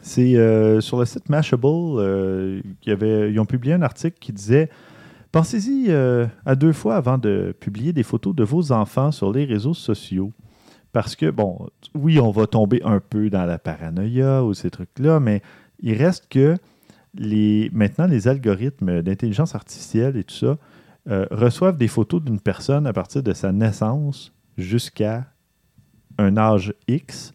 [0.09, 4.33] C'est euh, sur le site Mashable, euh, y avait- ils ont publié un article qui
[4.33, 4.71] disait
[5.33, 9.44] Pensez-y euh, à deux fois avant de publier des photos de vos enfants sur les
[9.44, 10.33] réseaux sociaux.
[10.92, 15.21] Parce que, bon, oui, on va tomber un peu dans la paranoïa ou ces trucs-là,
[15.21, 15.42] mais
[15.81, 16.57] il reste que
[17.14, 20.57] les, maintenant, les algorithmes d'intelligence artificielle et tout ça
[21.11, 25.27] euh, reçoivent des photos d'une personne à partir de sa naissance jusqu'à
[26.16, 27.35] un âge X.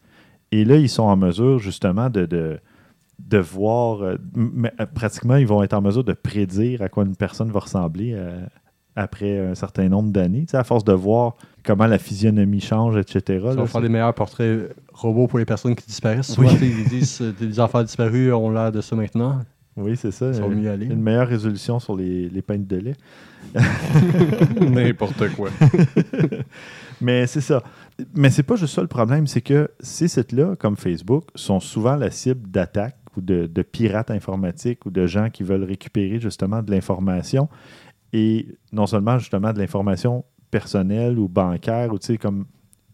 [0.56, 2.60] Et là, ils sont en mesure justement de, de,
[3.20, 7.16] de voir, euh, m- pratiquement, ils vont être en mesure de prédire à quoi une
[7.16, 8.40] personne va ressembler euh,
[8.96, 10.42] après un certain nombre d'années.
[10.42, 13.40] Tu sais, à force de voir comment la physionomie change, etc.
[13.46, 16.32] Là, va faire des meilleurs portraits robots pour les personnes qui disparaissent.
[16.34, 16.58] Souvent, Oui.
[16.84, 19.40] ils disent euh, les enfants disparus ont l'air de ça maintenant.
[19.76, 20.26] Oui, c'est ça.
[20.26, 20.86] Euh, mieux aller.
[20.86, 22.96] Une meilleure résolution sur les, les peintes de lait.
[24.62, 25.50] N'importe quoi.
[27.04, 27.62] Mais c'est ça.
[28.16, 31.96] Mais c'est pas juste ça le problème, c'est que ces sites-là, comme Facebook, sont souvent
[31.96, 36.64] la cible d'attaques ou de, de pirates informatiques ou de gens qui veulent récupérer justement
[36.64, 37.50] de l'information.
[38.14, 42.46] Et non seulement justement de l'information personnelle ou bancaire, ou tu sais, comme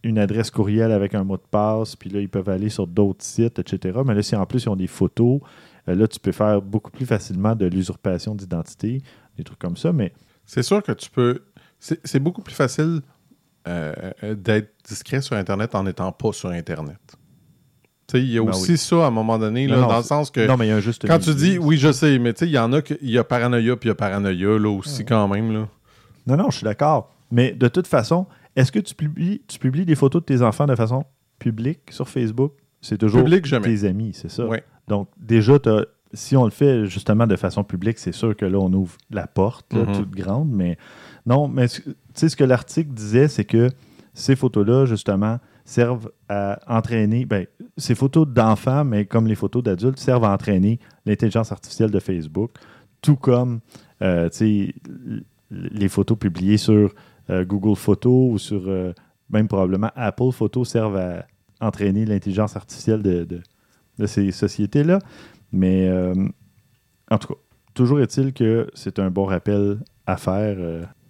[0.04, 3.24] une adresse courriel avec un mot de passe, puis là, ils peuvent aller sur d'autres
[3.24, 4.00] sites, etc.
[4.06, 5.40] Mais là, si en plus ils ont des photos,
[5.88, 9.04] euh, là, tu peux faire beaucoup plus facilement de l'usurpation d'identité,
[9.38, 9.94] des trucs comme ça.
[9.94, 10.14] Mais
[10.46, 11.44] C'est sûr que tu peux.
[11.80, 13.02] C'est c'est beaucoup plus facile
[13.70, 16.98] euh, euh, d'être discret sur Internet en n'étant pas sur Internet.
[18.16, 18.78] Il y a Ben aussi oui.
[18.80, 20.72] ça à un moment donné, là, non, dans le sens que non, mais il y
[20.72, 22.74] a un juste quand tu dis oui, je sais, mais tu sais, il y en
[22.74, 25.52] a qui il y a paranoïa puis il y a paranoïa là aussi quand même
[25.54, 25.68] là.
[26.26, 27.14] Non, non, je suis d'accord.
[27.32, 30.66] Mais de toute façon, est-ce que tu publies, tu publies des photos de tes enfants
[30.66, 31.06] de façon
[31.38, 32.54] publique sur Facebook?
[32.82, 33.68] C'est toujours Public, jamais.
[33.68, 34.44] tes amis, c'est ça.
[34.88, 35.60] Donc, déjà,
[36.14, 39.28] si on le fait justement de façon publique, c'est sûr que là, on ouvre la
[39.28, 39.94] porte, là, Mhm.
[39.96, 40.50] toute grande.
[40.50, 40.78] Mais
[41.26, 43.70] non, mais tu sais, ce que l'article disait, c'est que
[44.14, 47.46] ces photos-là, justement, servent à entraîner, ben,
[47.78, 52.52] ces photos d'enfants, mais comme les photos d'adultes, servent à entraîner l'intelligence artificielle de Facebook,
[53.02, 53.60] tout comme,
[54.02, 54.30] euh,
[55.52, 56.94] les photos publiées sur
[57.30, 58.94] euh, Google Photos ou sur, euh,
[59.30, 61.26] même probablement Apple Photos servent à
[61.62, 63.42] entraîner l'intelligence artificielle de,
[64.06, 65.00] ces sociétés-là.
[65.52, 65.92] Mais
[67.12, 67.40] en tout cas,
[67.74, 70.58] toujours est-il que c'est un bon rappel à faire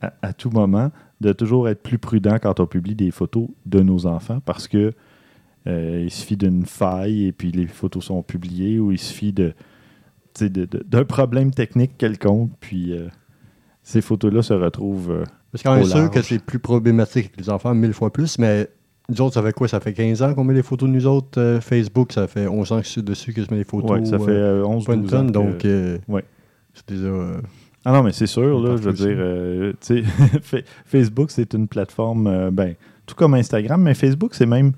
[0.01, 3.81] à, à tout moment, de toujours être plus prudent quand on publie des photos de
[3.81, 4.93] nos enfants parce que
[5.67, 9.53] euh, il suffit d'une faille et puis les photos sont publiées ou il suffit de,
[10.39, 13.07] d'un problème technique quelconque, puis euh,
[13.83, 15.11] ces photos-là se retrouvent.
[15.11, 18.11] euh, Parce qu'on est Au sûr que c'est plus problématique avec les enfants, mille fois
[18.13, 18.69] plus, mais
[19.09, 19.67] nous autres, ça fait quoi?
[19.67, 21.39] Ça fait 15 ans qu'on met les photos de nous autres.
[21.41, 23.91] euh, Facebook, ça fait 11 ans que je suis dessus que je mets les photos.
[23.99, 25.65] ouais, ça fait euh, euh, 11 pas une 12 ans que- donc
[26.07, 26.23] ouais.
[26.73, 27.09] c'est déjà...
[27.85, 29.73] Ah non, mais c'est sûr, là, je veux dire, euh,
[30.85, 34.73] Facebook, c'est une plateforme, euh, ben, tout comme Instagram, mais Facebook, c'est même,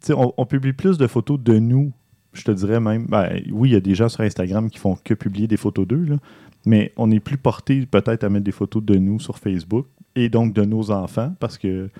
[0.00, 1.92] tu sais, on, on publie plus de photos de nous,
[2.32, 4.96] je te dirais même, ben, oui, il y a des gens sur Instagram qui font
[5.04, 6.16] que publier des photos d'eux, là,
[6.64, 10.30] mais on est plus porté peut-être à mettre des photos de nous sur Facebook et
[10.30, 11.90] donc de nos enfants, parce que,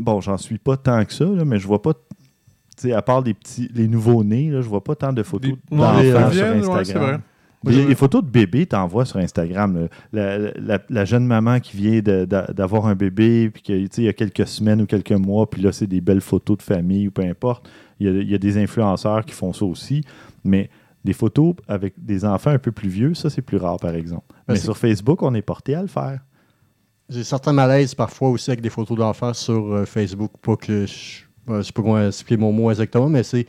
[0.00, 1.92] bon, j'en suis pas tant que ça, là, mais je vois pas,
[2.92, 7.18] à part les petits, les nouveaux-nés, je vois pas tant de photos d'enfants sur ouais,
[7.64, 9.88] Les, photos de bébé, t'envoies sur Instagram.
[10.12, 13.62] La, la- la jeune maman qui vient d'avoir un bébé, puis
[13.98, 16.62] il y a quelques semaines ou quelques mois, puis là, c'est des belles photos de
[16.62, 17.68] famille ou peu importe.
[18.00, 20.02] Il y a, il y a des influenceurs qui font ça aussi.
[20.44, 20.70] Mais
[21.04, 24.24] des photos avec des enfants un peu plus vieux, ça, c'est plus rare, par exemple.
[24.46, 26.20] Ben, Mais sur Facebook, on est porté à le faire.
[27.08, 30.30] J'ai certains malaises parfois aussi avec des photos d'enfants sur euh, Facebook.
[30.42, 33.46] Pas que je ne sais pas comment expliquer mon mot exactement, mais c'est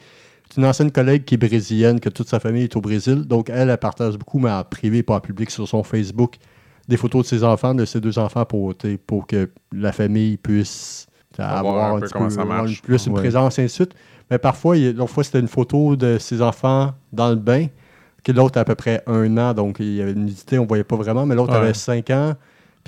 [0.59, 3.23] une ancienne collègue qui est brésilienne, que toute sa famille est au Brésil.
[3.25, 6.35] Donc, elle, elle partage beaucoup, mais en privé, pas en public, sur son Facebook,
[6.87, 8.73] des photos de ses enfants, de ses deux enfants, pour,
[9.07, 12.71] pour que la famille puisse Avoir un un peu petit comment peu- ça avoir marche.
[12.77, 13.19] une- plus une Ouais.
[13.21, 13.95] présence, et ainsi de suite.
[14.29, 17.35] Mais parfois, il y a- l'autre fois, c'était une photo de ses enfants dans le
[17.35, 17.67] bain,
[18.23, 20.63] que l'autre a à peu près un an, donc il y avait une nudité, on
[20.63, 21.59] ne voyait pas vraiment, mais l'autre Ouais.
[21.59, 22.33] avait cinq ans,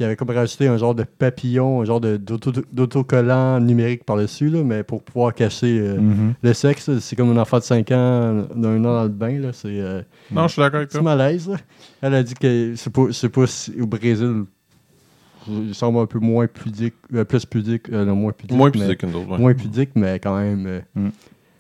[0.01, 4.63] puis il avait comme rajouté un genre de papillon, un genre d'autocollant numérique par-dessus, là,
[4.63, 6.33] mais pour pouvoir cacher euh, Mhm.
[6.41, 6.97] le sexe.
[6.99, 9.37] C'est comme un enfant de 5 ans, d'un an dans le bain.
[9.39, 11.47] là, C'est euh, Non, je suis d'accord avec c'est malaise.
[11.49, 11.57] là.
[12.01, 14.45] Elle a dit que c'est pas, c'est pas si- au Brésil,
[15.47, 18.57] il semble un peu moins pudique, euh, plus pudique, euh, non, moins pudique.
[18.57, 19.29] Moins mais- pudique qu'une autre.
[19.31, 19.37] ouais.
[19.37, 20.65] Moins pudique, mais quand même.
[20.67, 21.09] euh, Mm.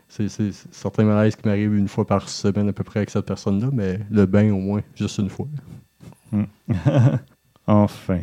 [0.09, 0.27] c'est,
[0.71, 3.99] certains malaises qui m'arrivent une fois par semaine à peu près avec cette personne-là, mais
[4.09, 5.47] le bain au moins, juste une fois.
[7.73, 8.19] Enfin.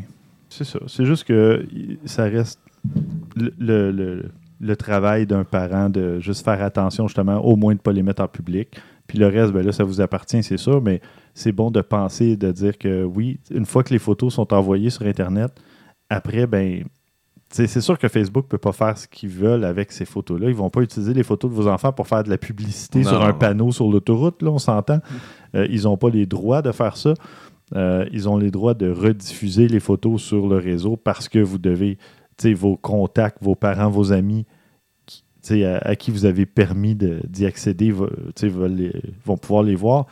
[0.48, 0.78] C'est ça.
[0.86, 1.66] C'est juste que
[2.04, 2.60] ça reste
[3.36, 4.30] le, le- le-
[4.60, 8.02] le travail d'un parent de juste faire attention, justement, au moins de ne pas les
[8.02, 8.68] mettre en public.
[9.06, 11.00] Puis le reste, ben là, ça vous appartient, c'est sûr, mais
[11.32, 14.90] c'est bon de penser, de dire que oui, une fois que les photos sont envoyées
[14.90, 15.52] sur Internet,
[16.10, 16.80] après, ben.
[16.82, 16.88] tu
[17.50, 20.46] sais, C'est sûr que Facebook ne peut pas faire ce qu'ils veulent avec ces photos-là.
[20.48, 23.00] Ils ne vont pas utiliser les photos de vos enfants pour faire de la publicité
[23.00, 23.38] Non, sur un non.
[23.38, 24.98] panneau sur l'autoroute, là, on s'entend.
[25.54, 27.14] Euh, ils n'ont pas les droits de faire ça.
[27.74, 31.58] Euh, ils ont les droits de rediffuser les photos sur le réseau parce que vous
[31.58, 31.98] devez,
[32.54, 34.46] vos contacts, vos parents, vos amis,
[35.50, 37.92] à, à qui vous avez permis d'y accéder,
[38.68, 38.92] les-
[39.24, 40.06] vont pouvoir les voir.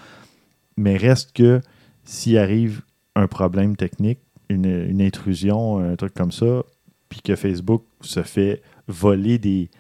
[0.76, 1.60] Mais reste que
[2.04, 2.82] s'il arrive
[3.14, 6.62] un problème technique, une, une intrusion, un truc comme ça,
[7.08, 9.70] puis que Facebook se fait voler des,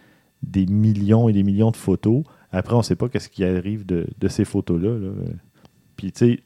[0.42, 3.84] des millions et des millions de photos, après, on ne sait pas qu'est-ce qui arrive
[3.84, 4.98] de, de ces photos-là.
[4.98, 5.08] là.
[5.96, 6.40] Puis, tu sais,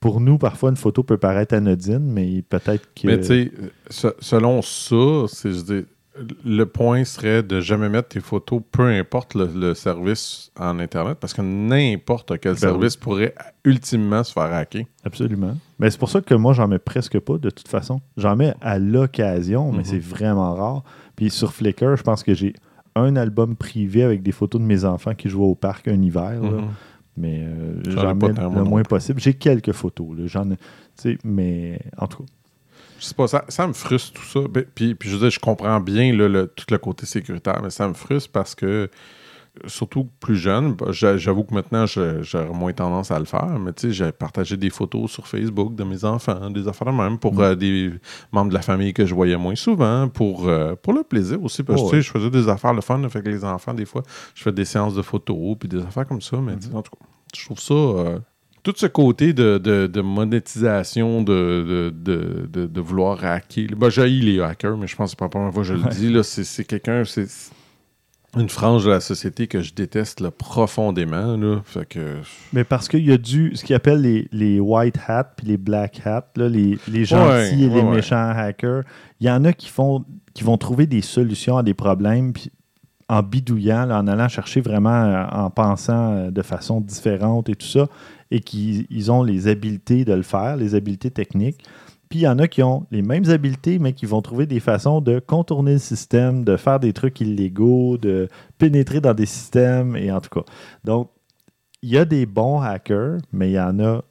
[0.00, 3.06] pour nous, parfois, une photo peut paraître anodine, mais peut-être que.
[3.06, 3.52] Mais tu sais,
[3.90, 5.84] se- selon ça, c'est je dis,
[6.46, 11.18] le point serait de jamais mettre tes photos, peu importe le, le service en Internet,
[11.20, 14.84] parce que n'importe quel Ben service pourrait ultimement se faire hacker.
[15.04, 15.56] Absolument.
[15.78, 18.00] Mais c'est pour ça que moi, j'en mets presque pas de toute façon.
[18.16, 19.84] J'en mets à l'occasion, mais Mhm.
[19.84, 20.84] c'est vraiment rare.
[21.16, 22.54] Puis sur Flickr, je pense que j'ai
[22.94, 26.40] un album privé avec des photos de mes enfants qui jouent au parc un hiver.
[26.40, 26.50] là.
[26.50, 26.68] Mhm.
[27.16, 29.20] Mais euh, J'en ai j'en pas mets le moins possible.
[29.20, 30.16] J'ai quelques photos.
[30.16, 30.26] Là.
[30.26, 30.50] J'en
[31.24, 32.28] mais en tout cas.
[32.98, 34.40] Je sais pas, ça, ça me frustre tout ça.
[34.48, 37.60] Ben, Puis, puis je veux dire, je comprends bien là, le- tout le côté sécuritaire,
[37.62, 38.88] mais ça me frustre parce que,
[39.66, 43.72] surtout plus jeune, bah, j'a- j'avoue que maintenant, j'aurais moins tendance à le faire, mais
[43.72, 47.18] tu sais, j'ai partagé des photos sur Facebook de mes enfants, des affaires de même,
[47.18, 47.40] pour Mm.
[47.40, 47.90] euh, des
[48.32, 51.62] membres de la famille que je voyais moins souvent, pour, euh, pour le plaisir aussi,
[51.62, 52.02] parce que Oh, tu sais, ouais.
[52.02, 54.02] je faisais des affaires le fun, que les enfants, des fois,
[54.34, 56.74] je fais des séances de photos, puis des affaires comme ça, mais Mm-hmm.
[56.76, 57.74] en tout cas, je trouve ça...
[57.74, 58.18] euh,
[58.62, 63.68] tout ce côté de, de- de monétisation, de, de, vouloir hacker.
[63.76, 65.74] Ben, j'ai les hackers, mais je pense que c'est pas la première fois que je
[65.74, 66.10] le dis.
[66.12, 66.22] là.
[66.24, 67.28] C'est, quelqu'un, c'est
[68.36, 71.36] une frange de la société que je déteste là, profondément.
[71.36, 71.60] Là.
[71.64, 72.16] Fait que,
[72.52, 75.56] Mais parce qu'il y a du, ce qu'ils appellent les, les white hats puis les
[75.56, 78.82] black hats, là, les, les gentils Ouais, et les ouais, méchants hackers,
[79.20, 82.34] il y en a qui font qui vont trouver des solutions à des problèmes
[83.08, 87.54] en bidouillant, là, en allant chercher vraiment, euh, en pensant euh, de façon différente et
[87.54, 87.86] tout ça,
[88.30, 91.64] et qui ils ont les habiletés de le faire, les habiletés techniques.
[92.08, 94.60] Puis il y en a qui ont les mêmes habiletés, mais qui vont trouver des
[94.60, 99.96] façons de contourner le système, de faire des trucs illégaux, de pénétrer dans des systèmes,
[99.96, 100.44] et en tout cas.
[100.84, 101.10] Donc,
[101.82, 104.02] il y a des bons hackers, mais il y en a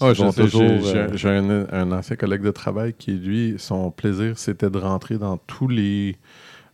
[0.00, 4.78] Ah, j'ai, euh, un, un ancien collègue de travail qui, lui, son plaisir, c'était de
[4.78, 6.16] rentrer dans tous les,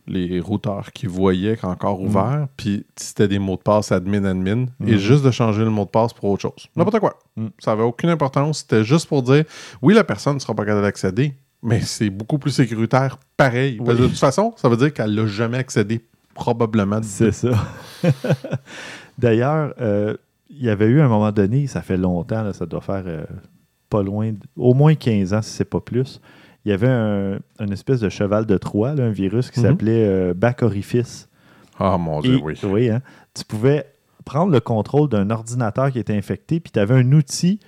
[0.07, 2.05] les routeurs qu'il voyait encore Mm.
[2.05, 4.97] ouverts, puis c'était des mots de passe admin-admin, et Mhm.
[4.97, 6.67] juste de changer le mot de passe pour autre chose.
[6.75, 7.17] N'importe quoi.
[7.35, 7.47] Mm.
[7.59, 8.59] Ça avait aucune importance.
[8.59, 9.43] C'était juste pour dire,
[9.81, 11.33] oui, la personne ne sera pas capable d'accéder,
[11.63, 13.77] mais c'est beaucoup plus sécuritaire pareil.
[13.77, 14.01] Parce que Oui.
[14.01, 16.01] de toute façon, ça veut dire qu'elle l'a jamais accédé,
[16.33, 16.99] probablement.
[17.03, 17.49] C'est ça.
[19.17, 20.15] D'ailleurs, euh,
[20.49, 23.23] il y avait eu un moment donné, ça fait longtemps, là, ça doit faire euh,
[23.89, 26.19] pas loin, au moins 15 ans, si c'est pas plus.
[26.65, 29.65] Il y avait un, une espèce de cheval de Troie, là, un virus qui Mhm.
[29.65, 31.27] s'appelait euh, orifice.
[31.79, 32.89] Ah, mon Dieu, Et- oui.
[32.89, 33.01] hein.
[33.33, 33.85] Tu pouvais
[34.25, 37.59] prendre le contrôle d'un ordinateur qui était infecté, puis tu avais un outil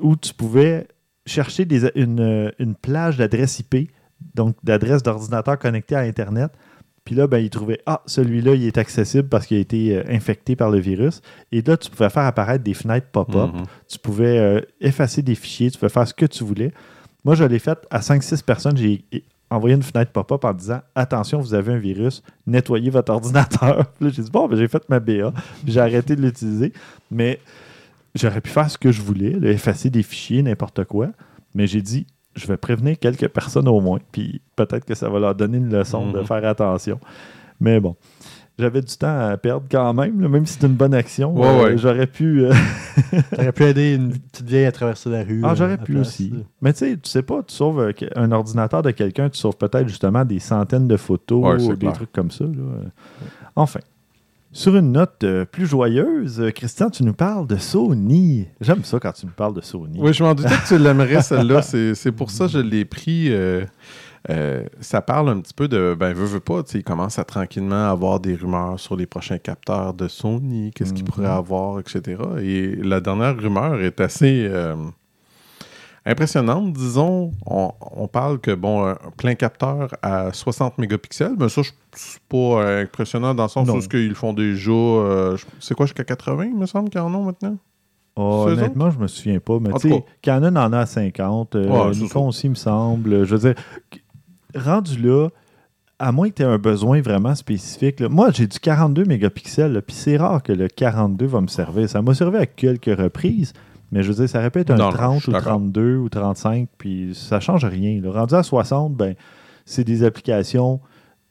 [0.00, 0.86] où tu pouvais
[1.26, 3.90] chercher des- une, une plage d'adresse IP,
[4.34, 6.50] donc d'adresse d'ordinateur connecté à Internet.
[7.04, 10.02] Puis là, ben, il trouvait Ah, celui-là, il est accessible parce qu'il a été euh,
[10.10, 11.22] infecté par le virus.
[11.50, 13.50] Et là, tu pouvais faire apparaître des fenêtres pop-up.
[13.54, 13.62] Mhm.
[13.88, 16.72] Tu pouvais euh, effacer des fichiers, tu pouvais faire ce que tu voulais.
[17.24, 18.76] Moi, je l'ai fait à 5-6 personnes.
[18.76, 19.04] J'ai
[19.50, 23.78] envoyé une fenêtre pop-up en disant Attention, vous avez un virus, nettoyez votre ordinateur.
[24.00, 25.32] Là, j'ai dit Bon, ben, j'ai fait ma BA,
[25.66, 26.72] j'ai arrêté de l'utiliser.
[27.10, 27.40] Mais
[28.14, 31.08] j'aurais pu faire ce que je voulais, là, effacer des fichiers, n'importe quoi.
[31.54, 32.06] Mais j'ai dit
[32.36, 35.72] Je vais prévenir quelques personnes au moins, puis peut-être que ça va leur donner une
[35.76, 36.26] leçon de Mhm.
[36.26, 37.00] faire attention.
[37.58, 37.96] Mais bon.
[38.60, 41.34] J'avais du temps à perdre quand même, là, même si c'est une bonne action.
[41.34, 41.78] Ouais, euh, ouais.
[41.78, 42.52] J'aurais pu euh,
[43.34, 45.40] T'aurais pu aider une petite vieille à traverser la rue.
[45.44, 46.06] ah, euh, j'aurais pu place.
[46.08, 46.32] aussi.
[46.60, 49.56] Mais tu sais, tu sais pas, tu sauves euh, un ordinateur de quelqu'un, tu sauves
[49.56, 51.92] peut-être justement des centaines de photos Ouais, ou des clair.
[51.94, 52.44] trucs comme ça.
[52.44, 52.50] là.
[52.58, 52.84] Euh,
[53.56, 53.80] Enfin.
[54.52, 58.48] Sur une note euh, plus joyeuse, euh, Christian, tu nous parles de Sony.
[58.60, 59.96] J'aime ça quand tu me parles de Sony.
[60.02, 61.62] Oui, je m'en doutais que tu l'aimerais, celle-là.
[61.62, 63.28] C'est c'est pour ça que je l'ai pris.
[63.30, 63.64] euh,
[64.28, 65.96] euh, ça parle un petit peu de.
[65.98, 66.62] Ben, veux, veux pas.
[66.62, 70.72] tu sais, Il commence à tranquillement avoir des rumeurs sur les prochains capteurs de Sony,
[70.74, 71.10] qu'est-ce qu'il Mhm.
[71.10, 72.20] pourrait avoir, etc.
[72.42, 74.76] Et la dernière rumeur est assez euh,
[76.06, 77.32] impressionnante, disons.
[77.46, 82.20] On, on parle que, bon, un plein capteur à 60 mégapixels, mais ça, je- c'est
[82.28, 84.70] pas impressionnant dans le sens où qu'ils font déjà.
[84.70, 87.56] euh, c'est quoi, jusqu'à 80, il me semble, qu'ils en ont maintenant?
[88.16, 89.58] Oh, eux honnêtement, je me souviens pas.
[89.60, 91.54] Mais tu sais, Canon en a à 50.
[91.54, 93.24] euh, Ouais, Nikon aussi, me semble.
[93.24, 93.62] Je veux dire,
[94.54, 95.28] rendu là,
[95.98, 98.00] à moins que tu aies un besoin vraiment spécifique.
[98.00, 101.88] là, moi, j'ai du 42 mégapixels, puis c'est rare que le 42 va me servir.
[101.88, 103.52] Ça m'a servi à quelques reprises,
[103.92, 105.52] mais je veux dire, ça répète un Non, non, je 30 suis ou d'accord.
[105.58, 108.00] 32 ou 35, puis ça change rien.
[108.00, 108.10] là.
[108.12, 109.14] Rendu à 60, ben,
[109.66, 110.80] c'est des applications.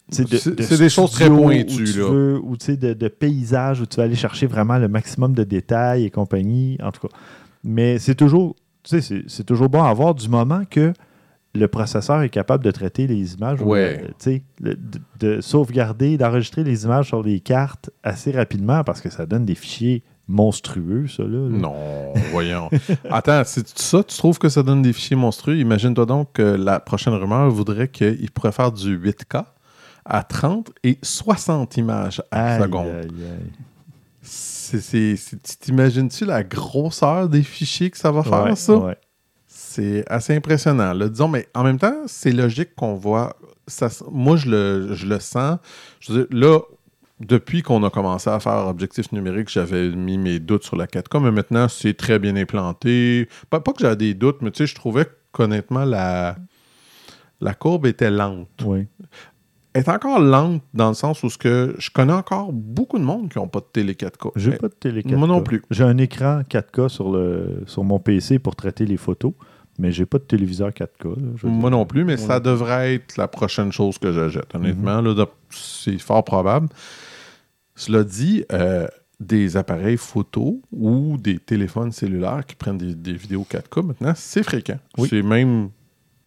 [0.09, 2.09] de- C'est- de c'est des choses très pointues, où tu là.
[2.09, 5.33] veux, ou tu sais, de, de paysages où tu vas aller chercher vraiment le maximum
[5.33, 7.13] de détails et compagnie, en tout cas.
[7.63, 10.93] Mais c'est toujours, tu sais, c'est- c'est toujours bon à avoir du moment que
[11.55, 14.01] le processeur est capable de traiter les images, ou, Ouais.
[14.03, 18.83] euh, tu sais, le- de, de sauvegarder, d'enregistrer les images sur les cartes assez rapidement
[18.83, 21.23] parce que ça donne des fichiers monstrueux, ça.
[21.23, 21.57] Là, là.
[21.57, 22.69] Non, voyons.
[23.09, 25.57] Attends, c'est ça, tu trouves que ça donne des fichiers monstrueux?
[25.57, 29.43] Imagine-toi donc que la prochaine rumeur voudrait qu'il pourrait faire du 8K
[30.05, 32.87] à 30 et 60 images à Aïe, seconde.
[32.87, 33.51] aïe, aïe.
[34.21, 38.75] C'est, c'est- c'est- tu t'imagines-tu la grosseur des fichiers que ça va faire, Ouais, ça?
[38.77, 38.97] ouais.
[39.79, 40.93] C'est assez impressionnant.
[40.93, 41.07] là.
[41.07, 43.35] Disons, mais en même temps, c'est logique qu'on voit.
[43.67, 45.57] Ça, moi, je le, je le sens.
[46.01, 46.59] Je veux dire, là,
[47.21, 51.23] depuis qu'on a commencé à faire objectif numérique, j'avais mis mes doutes sur la 4K,
[51.23, 53.29] mais maintenant, c'est très bien implanté.
[53.49, 56.35] Pas, pas que j'avais des doutes, mais tu sais, je trouvais qu'honnêtement, la,
[57.39, 58.49] la courbe était lente.
[58.65, 58.87] Oui.
[59.73, 63.03] Elle est encore lente dans le sens où ce que je connais encore beaucoup de
[63.03, 64.31] monde qui n'ont pas de télé 4K.
[64.35, 65.15] J'ai pas de télé 4K.
[65.15, 65.61] Moi non plus.
[65.69, 69.33] J'ai un écran 4K sur, le, sur mon PC pour traiter les photos,
[69.79, 71.05] mais j'ai pas de téléviseur 4K.
[71.05, 74.53] là, je veux Moi non plus, mais ça devrait être la prochaine chose que j'achète.
[74.53, 76.67] Honnêtement, là, de- c'est fort probable.
[77.75, 78.87] Cela dit, euh,
[79.19, 84.43] des appareils photo ou des téléphones cellulaires qui prennent des, des vidéos 4K, maintenant, c'est
[84.43, 84.79] fréquent.
[84.97, 85.07] Oui.
[85.09, 85.69] C'est même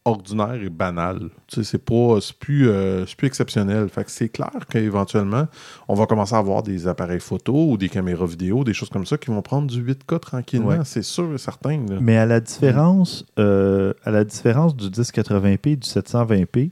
[0.05, 1.31] ordinaire et banal.
[1.49, 3.89] C'est pas, plus, euh, plus exceptionnel.
[3.89, 5.47] Fait que c'est clair qu'éventuellement,
[5.89, 9.07] on va commencer à avoir des appareils photo ou des caméras vidéo, des choses comme
[9.07, 10.69] ça qui vont prendre du 8K tranquillement.
[10.69, 10.79] Ouais.
[10.85, 11.85] C'est sûr et certain.
[11.89, 11.99] là.
[12.01, 16.71] Mais à la différence, euh, à la différence du 1080p et du 720p,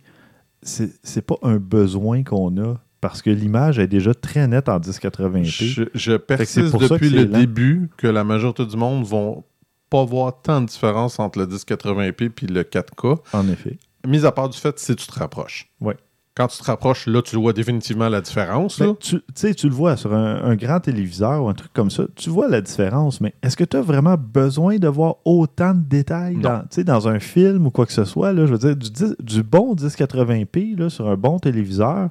[0.63, 5.45] c'est pas un besoin qu'on a parce que l'image est déjà très nette en 1080p.
[5.45, 7.39] Je, je persiste depuis le lent.
[7.39, 9.45] début que la majorité du monde vont
[9.91, 13.79] pas voir tant de différence entre le 1080p puis le 4K, En effet.
[14.07, 15.69] mis à part du fait si tu te rapproches.
[15.81, 15.97] Ouais.
[16.37, 18.79] Quand tu te rapproches, là, tu vois définitivement la différence.
[18.79, 18.95] là.
[19.01, 22.05] Tu sais, tu le vois sur un, un grand téléviseur ou un truc comme ça,
[22.15, 25.83] tu vois la différence, mais est-ce que tu as vraiment besoin de voir autant de
[25.83, 28.33] détails dans, un film ou quoi que ce soit?
[28.33, 32.09] Là, je veux dire, du, 10 du bon 1080p là, sur un bon téléviseur,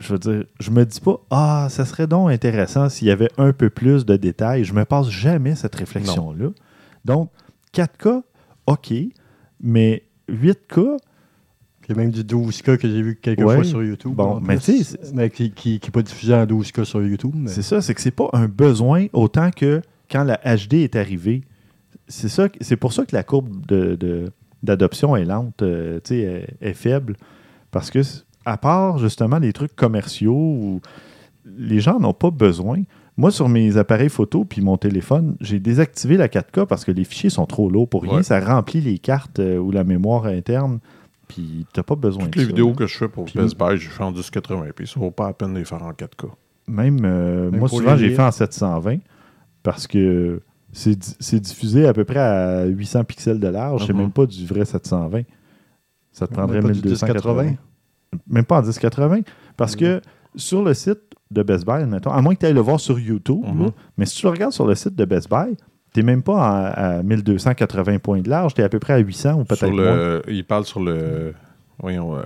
[0.00, 3.30] je veux dire, je me dis pas, ah, ça serait donc intéressant s'il y avait
[3.38, 4.64] un peu plus de détails.
[4.64, 6.48] Je me passe jamais cette réflexion-là.
[7.04, 7.30] Donc,
[7.74, 8.22] 4K,
[8.66, 8.92] OK,
[9.60, 10.96] mais 8K,
[11.88, 13.56] Il y a même du 12K que j'ai vu quelques Ouais.
[13.56, 14.12] fois sur YouTube.
[14.14, 17.02] Bon, mais tu sais, Mais qui n'est qui, qui est pas diffusé en 12K sur
[17.02, 17.32] YouTube.
[17.34, 20.94] mais- C'est ça, c'est que c'est pas un besoin autant que quand la HD est
[20.94, 21.42] arrivée.
[22.06, 24.30] C'est ça, que- c'est pour ça que la courbe de, de-
[24.62, 26.18] d'adoption est lente, euh, tu sais,
[26.60, 27.16] est, est faible.
[27.72, 28.00] Parce que,
[28.44, 30.80] à part justement les trucs commerciaux où
[31.58, 32.82] les gens n'ont pas besoin,
[33.16, 37.04] moi, sur mes appareils photo puis mon téléphone, j'ai désactivé la 4K parce que les
[37.04, 38.16] fichiers sont trop lourds pour rien.
[38.16, 38.22] Ouais.
[38.22, 40.78] Ça remplit les cartes euh, ou la mémoire interne.
[41.28, 42.74] Puis t'as pas besoin Toutes de les ça, vidéos là.
[42.74, 44.86] que je fais pour Puis- Best Buy, je fais en 1080p.
[44.86, 46.26] Ça vaut pas la peine de les faire en 4K.
[46.68, 48.98] Même, euh, Même moi, souvent, j'ai fait en 720
[49.62, 50.40] parce que
[50.72, 53.84] c'est di- c'est diffusé à peu près à 800 pixels de large.
[53.86, 53.98] C'est Mhm.
[54.00, 55.22] même pas du vrai 720.
[56.12, 57.42] Ça te Même prendrait pas du 1280.
[57.42, 57.56] 1080.
[58.28, 59.20] Même pas en 1080.
[59.56, 60.00] Parce que
[60.36, 61.00] sur le site
[61.32, 63.64] de Best Buy, admettons, à moins que tu ailles le voir sur YouTube, Mhm.
[63.64, 65.56] là, mais si tu le regardes sur le site de Best Buy,
[65.94, 68.98] tu même pas à, à 1280 points de large, tu es à peu près à
[68.98, 70.20] 800 ou peut-être moins.
[70.28, 71.34] il parle sur le,
[71.78, 72.22] voyons, euh,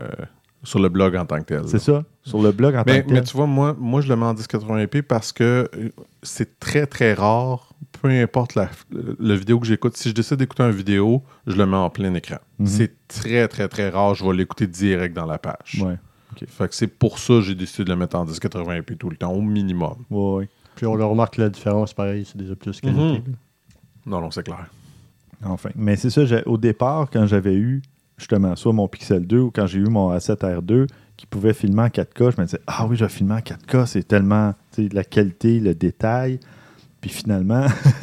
[0.62, 1.62] sur le blog en tant que tel.
[1.66, 3.28] C'est ça, sur le blog en Mais, tant que mais tel.
[3.28, 5.88] tu vois, moi, moi, je le mets en 1080p parce que euh,
[6.22, 9.96] c'est très, très rare, peu importe la, le vidéo que j'écoute.
[9.96, 12.36] Si je décide d'écouter une vidéo, je le mets en plein écran.
[12.60, 12.66] Mhm.
[12.66, 14.14] C'est très, très, très rare.
[14.14, 15.82] Je vais l'écouter direct dans la page.
[15.84, 15.96] Ouais,
[16.48, 19.16] Fait que c'est pour ça que j'ai décidé de le mettre en 1080p tout le
[19.16, 19.94] temps, au minimum.
[20.10, 20.48] ouais.
[20.74, 23.00] Puis on le remarque la différence, pareil, c'est déjà plus qualité.
[23.00, 23.22] Mhm.
[24.04, 24.66] Non, non, c'est clair.
[25.44, 25.70] Enfin.
[25.74, 27.80] Mais c'est ça, j'ai- au départ, quand j'avais eu
[28.18, 30.86] justement soit mon Pixel 2 ou quand j'ai eu mon A7R2
[31.16, 33.86] qui pouvait filmer en 4K, je me disais Ah oui, je vais filmer en 4K,
[33.86, 36.40] c'est tellement tu sais, la qualité, le détail.
[37.00, 37.66] Puis finalement,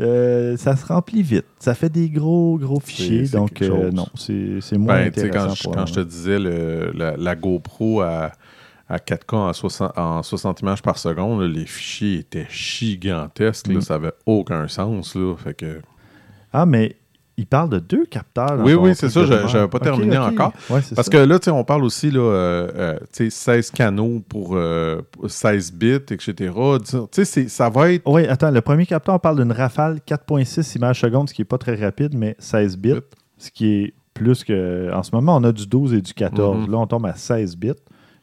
[0.00, 1.46] euh, ça se remplit vite.
[1.58, 3.28] Ça fait des gros, gros fichiers.
[3.28, 5.48] Donc, euh, non, c'est c'est moins Ben, intéressant.
[5.48, 8.32] quand, je, quand je te disais le- la, la GoPro à,
[8.88, 13.68] à 4K en 60, en 60 images par seconde, là, les fichiers étaient gigantesques.
[13.68, 13.80] là, Mm.
[13.82, 15.14] ça avait aucun sens.
[15.14, 15.80] Là, fait que...
[16.52, 16.96] Ah, mais
[17.40, 18.58] il parle de deux capteurs.
[18.58, 20.52] dans Oui, oui, c'est ça, je- j'avais pas terminé encore.
[20.68, 21.12] Ouais, Parce ça.
[21.12, 24.50] que là, tu sais, on parle aussi là, euh, euh, tu sais, 16 canaux pour,
[24.54, 26.32] euh, pour 16 bits, etc.
[26.84, 28.02] Tu sais, c'est- ça va être.
[28.06, 31.46] Oui, attends, le premier capteur, on parle d'une rafale 4.6 images secondes, ce qui n'est
[31.46, 32.94] pas très rapide, mais 16 bits,
[33.38, 34.92] ce qui est plus que.
[34.92, 36.66] En ce moment, on a du 12 et du 14.
[36.66, 36.70] Mhm.
[36.72, 37.72] Là, on tombe à 16 bits.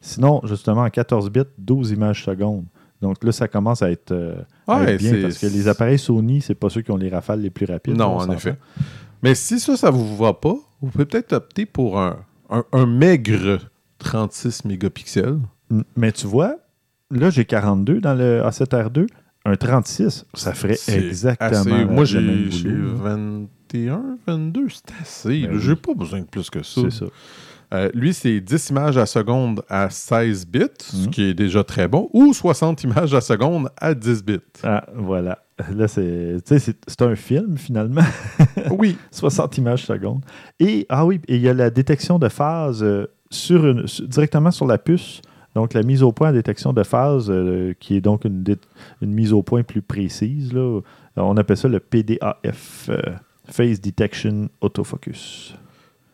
[0.00, 2.64] Sinon, justement, en 14 bits, 12 images secondes.
[3.00, 4.34] Donc là, ça commence à être, euh,
[4.66, 7.40] à être bien parce que les appareils Sony, c'est pas ceux qui ont les rafales
[7.40, 7.96] les plus rapides.
[7.96, 8.56] Non, on en effet.
[9.22, 12.18] Mais si ça, ça vous va pas, vous pouvez peut-être opter pour un,
[12.50, 13.58] un, un maigre
[13.98, 15.38] 36 mégapixels.
[15.70, 16.56] Mm, Mais tu vois,
[17.10, 19.06] là, j'ai 42 dans le A7R2.
[19.44, 23.16] Un 36, ça ferait exactement assez- Moi, j'ai j'ai boulot, là.
[23.16, 25.42] 21, 22, c'est assez.
[25.46, 25.60] Ben oui.
[25.62, 26.80] J'ai pas besoin de plus que ça.
[26.82, 27.06] C'est ça.
[27.74, 31.10] Euh, lui, c'est 10 images à seconde à 16 bits, ce Mhm.
[31.10, 34.38] qui est déjà très bon, ou 60 images à seconde à 10 bits.
[34.62, 35.38] Ah, voilà.
[35.74, 38.02] Là, c'est c'est un film, finalement.
[38.70, 38.96] oui.
[39.10, 40.22] 60 images secondes.
[40.60, 44.50] Et, ah oui, et il y a la détection de phase euh, sur une, directement
[44.50, 45.20] sur la puce.
[45.54, 48.44] Donc, la mise au point à détection de phase, euh, qui est donc une,
[49.02, 50.52] une mise au point plus précise.
[50.52, 50.80] Là.
[51.16, 53.02] On appelle ça le PDAF, euh,
[53.48, 55.54] Phase Detection Autofocus.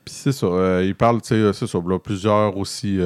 [0.05, 2.99] Puis c'est ça, euh, il parle, tu sais, c'est ça, là, plusieurs aussi,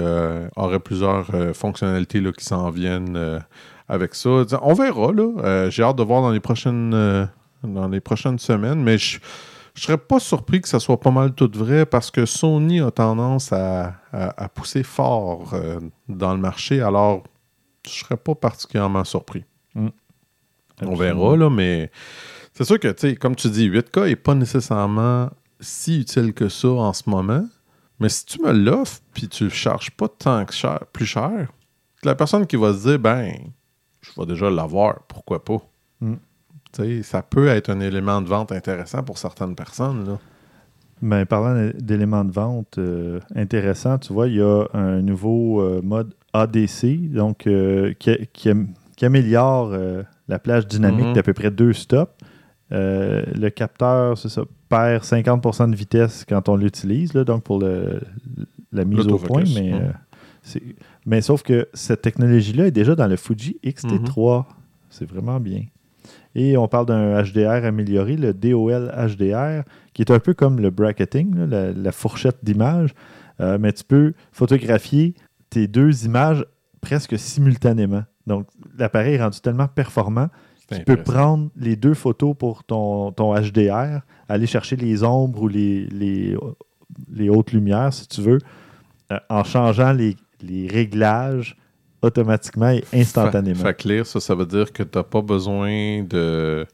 [0.57, 3.41] auraient plusieurs fonctionnalités là, qui s'en viennent
[3.89, 4.29] avec ça.
[4.63, 5.31] On verra, là.
[5.45, 7.27] Euh, J'ai hâte de voir dans les prochaines, euh,
[7.63, 9.19] dans les prochaines semaines, mais je
[9.75, 12.91] je serais pas surpris que ça soit pas mal tout vrai parce que Sony a
[12.91, 17.23] tendance à, à- à pousser fort euh, dans le marché, alors
[17.87, 19.45] je serais pas particulièrement surpris.
[20.83, 21.91] On verra, là, mais
[22.55, 26.49] c'est sûr que, tu sais, comme tu dis, 8K n'est pas nécessairement si utile que
[26.49, 27.47] ça en ce moment.
[28.01, 31.49] Mais si tu me l'offres, puis tu le charges pas tant que cher, plus cher,
[32.03, 33.33] la personne qui va se dire, ben,
[34.01, 35.59] je vais déjà l'avoir, pourquoi pas?
[36.01, 36.15] Mm.
[36.73, 40.19] Sais, ça peut être un élément de vente intéressant pour certaines personnes, là.
[41.01, 45.81] Ben, parlant d'éléments de vente euh, intéressants, tu vois, il y a un nouveau euh,
[45.81, 49.73] mode ADC, donc euh, qui, qui am- qui améliore
[50.27, 51.13] la plage dynamique Mhm.
[51.13, 52.13] d'à peu près deux stops.
[52.71, 58.01] Le capteur, c'est ça, perd 50% de vitesse quand on l'utilise, donc pour le-
[58.73, 59.45] la mise au point.
[59.55, 59.73] Mais,
[60.43, 60.63] c'est-
[61.09, 64.45] mais sauf que cette technologie-là est déjà dans le Fuji X-T3.
[64.91, 65.65] C'est vraiment bien.
[66.35, 69.63] Et on parle d'un HDR amélioré, le DOL HDR,
[69.95, 72.95] qui est un peu comme le bracketing, là, la, la fourchette d'image.
[73.41, 75.15] Euh, mais tu peux photographier
[75.49, 76.45] tes deux images
[76.83, 78.03] presque simultanément.
[78.27, 80.29] Donc, l'appareil est rendu tellement performant
[80.69, 85.45] C'est tu peux prendre les deux photos pour ton, ton HDR, aller chercher les ombres
[85.45, 86.37] ou les, les,
[87.11, 88.41] les hautes lumières, si tu veux,
[89.11, 91.57] euh, en changeant les, les réglages
[92.03, 93.61] automatiquement et instantanément.
[93.61, 96.65] Fait, ça, ça veut dire que tu n'as pas besoin de.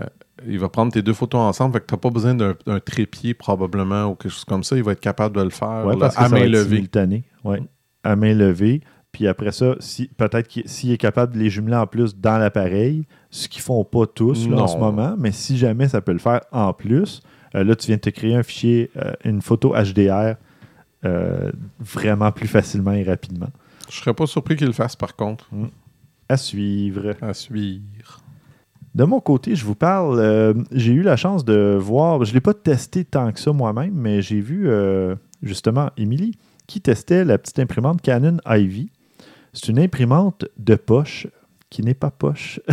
[0.00, 0.06] euh,
[0.46, 3.34] il va prendre tes deux photos ensemble, fait que tu n'as pas besoin d'un trépied
[3.34, 4.76] probablement ou quelque chose comme ça.
[4.76, 6.76] Il va être capable de le faire Ouais, là, parce que à ça main levée.
[6.76, 7.24] simultané.
[7.44, 7.62] Ouais.
[8.02, 8.80] À main levée.
[9.12, 12.36] Puis après ça, si, peut-être qu'il s'il est capable de les jumeler en plus dans
[12.36, 16.12] l'appareil, ce qu'ils font pas tous là, en ce moment, mais si jamais ça peut
[16.12, 17.20] le faire en plus,
[17.54, 20.34] euh, là, tu viens de te créer un fichier, euh, une photo HDR
[21.04, 21.50] euh,
[21.80, 23.50] vraiment plus facilement et rapidement.
[23.90, 25.46] Je serais pas surpris qu'il le fasse par contre.
[25.52, 25.66] Mm.
[26.28, 27.14] À suivre.
[27.20, 28.20] À suivre.
[28.94, 32.34] De mon côté, je vous parle, euh, j'ai eu la chance de voir, je ne
[32.34, 36.38] l'ai pas testé tant que ça moi-même, mais j'ai vu euh, justement Émilie
[36.68, 38.90] qui testait la petite imprimante Canon Ivy.
[39.52, 41.26] C'est une imprimante de poche
[41.74, 42.60] qui n'est pas poche.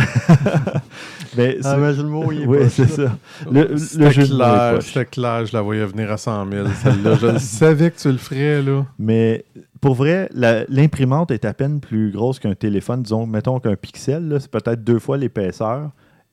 [1.36, 3.16] mais Ah, c'est- mais le mot, il est oui, c'est ça.
[3.50, 7.14] Le- le jeu clair, c'était clair, je la voyais venir à 100 000, celle-là.
[7.20, 8.86] je savais que tu le ferais, là.
[9.00, 9.44] Mais
[9.80, 13.02] pour vrai, l'imprimante est à peine plus grosse qu'un téléphone.
[13.02, 15.90] Disons, mettons qu'un pixel, là, c'est peut-être deux fois l'épaisseur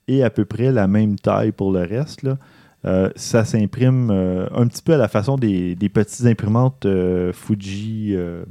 [0.07, 2.22] et à peu près la même taille pour le reste.
[2.24, 2.38] là.
[2.86, 7.34] Euh, ça s'imprime euh, un petit peu à la façon des, des petites imprimantes euh,
[7.34, 8.45] Fuji euh,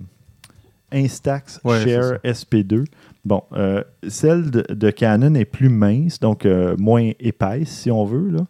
[0.92, 2.84] Instax Ouais, Share SP2.
[3.28, 8.06] Bon, euh, celle de, de Canon est plus mince, donc euh, moins épaisse si on
[8.06, 8.46] veut, là.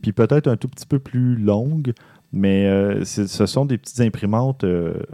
[0.00, 1.92] puis peut-être un tout petit peu plus longue.
[2.32, 4.64] Mais euh, ce sont des petites imprimantes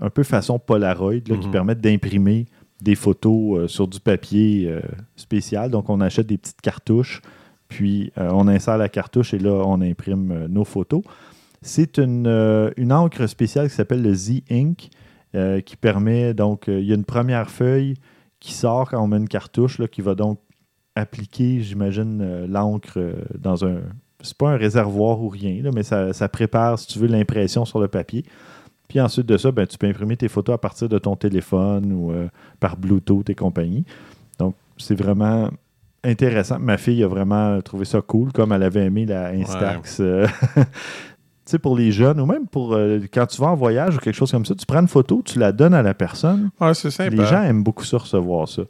[0.00, 1.52] un peu façon Polaroid là, qui Mhm.
[1.52, 2.46] permettent d'imprimer
[2.80, 4.72] des photos sur du papier
[5.16, 5.68] spécial.
[5.72, 7.20] Donc, on achète des petites cartouches,
[7.66, 11.02] puis on insère la cartouche et là, on imprime nos photos.
[11.60, 12.28] C'est une,
[12.76, 14.90] une encre spéciale qui s'appelle le Z-Ink
[15.64, 17.94] qui permet, donc, il y a une première feuille
[18.40, 20.40] qui sort quand on met une cartouche là, qui va donc
[20.94, 23.80] appliquer, j'imagine, euh, l'encre euh, dans un.
[24.20, 27.64] C'est pas un réservoir ou rien, là, mais ça, ça prépare, si tu veux, l'impression
[27.64, 28.24] sur le papier.
[28.88, 31.92] Puis ensuite de ça, ben, tu peux imprimer tes photos à partir de ton téléphone
[31.92, 32.28] ou euh,
[32.58, 33.84] par Bluetooth et compagnie.
[34.38, 35.50] Donc, c'est vraiment
[36.02, 36.58] intéressant.
[36.58, 40.02] Ma fille a vraiment trouvé ça cool, comme elle avait aimé la Instax.
[41.50, 44.14] sais, pour les jeunes, ou même pour euh, quand tu vas en voyage ou quelque
[44.16, 46.50] chose comme ça, tu prends une photo, tu la donnes à la personne.
[46.60, 47.16] Ouais, c'est simple.
[47.16, 48.62] Les gens aiment beaucoup ça, recevoir ça.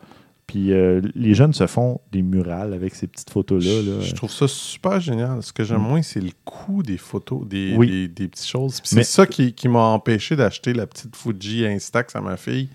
[0.46, 3.82] Puis euh, les jeunes se font des murales avec ces petites photos-là.
[3.82, 4.00] là.
[4.00, 5.42] Je trouve ça super génial.
[5.42, 7.86] Ce que j'aime moins, c'est le coût des photos, des, Oui.
[7.90, 8.80] des, des petites choses.
[8.82, 12.70] C'est ça qui, qui m'a empêché d'acheter la petite Fuji Instax à ma fille.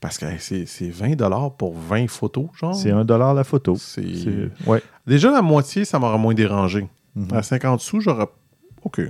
[0.00, 1.14] Parce que hey, c'est c'est 20
[1.56, 2.74] pour 20 photos, genre.
[2.74, 3.76] C'est un dollar la photo.
[4.66, 4.82] Ouais.
[5.06, 6.88] Déjà, la moitié, ça m'aurait moins dérangé.
[7.14, 7.28] Mhm.
[7.32, 8.26] À 50 sous, j'aurais.
[8.82, 9.00] OK.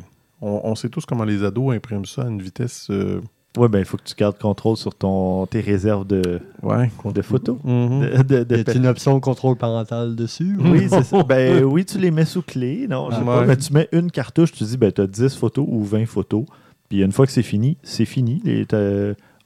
[0.42, 2.88] On, on sait tous comment les ados impriment ça à une vitesse.
[2.90, 3.20] euh,
[3.58, 6.90] Ouais, ben il faut que tu gardes contrôle sur ton, tes réserves de, Ouais.
[7.14, 7.58] de photos.
[7.62, 10.56] De- de- de- Y a une option contrôle parental dessus?
[10.58, 11.22] ou- Oui, c'est ça.
[11.22, 12.86] Ben oui, tu les mets sous clé.
[12.88, 13.56] Non, je sais Ah, pas, ouais.
[13.58, 16.44] tu mets une cartouche, tu dis, ben tu as 10 photos ou 20 photos.
[16.88, 18.40] Puis une fois que c'est fini, c'est fini.
[18.44, 18.66] Les-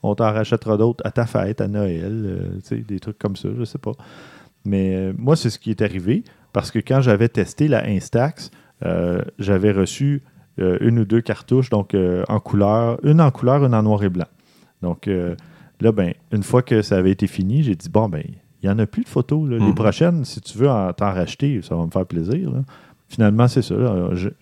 [0.04, 2.22] on t'en rachètera d'autres à ta fête, à Noël,
[2.70, 3.92] euh, des trucs comme ça, je sais pas.
[4.64, 6.22] Mais euh, moi, c'est ce qui est arrivé
[6.52, 8.52] parce que quand j'avais testé la Instax,
[8.84, 10.22] euh, j'avais reçu
[10.58, 14.08] une ou deux cartouches, donc euh, en couleur, une en couleur, une en noir et
[14.08, 14.26] blanc.
[14.82, 15.34] Donc euh,
[15.80, 18.22] là, ben, une fois que ça avait été fini, j'ai dit, bon, ben,
[18.62, 19.48] il n'y en a plus de photos.
[19.48, 19.58] là.
[19.58, 19.74] Les Mhm.
[19.74, 22.50] prochaines, si tu veux en- t'en racheter, ça va me faire plaisir.
[22.50, 22.60] là.
[23.08, 23.74] Finalement, c'est ça.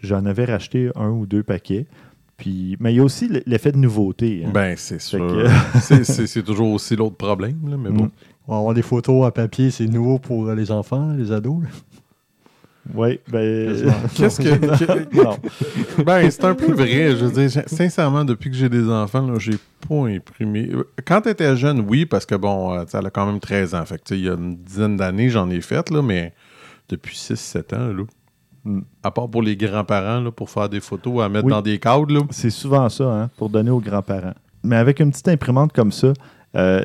[0.02, 1.86] J'en avais racheté un ou deux paquets.
[2.36, 4.42] Puis, mais il y a aussi l'effet de nouveauté.
[4.44, 4.50] hein.
[4.52, 5.18] Ben, c'est sûr.
[5.18, 5.46] que-
[6.26, 8.04] C'est- toujours aussi l'autre problème, là, mais bon.
[8.04, 8.10] Mm.
[8.48, 11.62] On va avoir des photos à papier, c'est nouveau pour les enfants, les ados.
[12.92, 13.68] Oui, ben.
[13.68, 13.92] Quasiment.
[14.14, 16.02] Qu'est-ce que.
[16.04, 17.16] Ben, c'est un peu vrai.
[17.16, 19.56] Je veux dire, sincèrement, depuis que j'ai des enfants, là, j'ai
[19.88, 20.70] pas imprimé.
[21.06, 23.84] Quand tu étais jeune, oui, parce que bon, euh, elle a quand même 13 ans.
[23.86, 26.34] Fait que, tu sais, il y a une dizaine d'années, j'en ai fait, là, mais
[26.88, 28.02] depuis 6-7 ans, là.
[28.64, 28.80] Mm.
[29.02, 31.52] À part pour les grands-parents, là, pour faire des photos à mettre Oui.
[31.52, 32.20] dans des cadres, là.
[32.30, 34.34] C'est souvent ça, hein, pour donner aux grands-parents.
[34.62, 36.12] Mais avec une petite imprimante comme ça,
[36.56, 36.82] euh,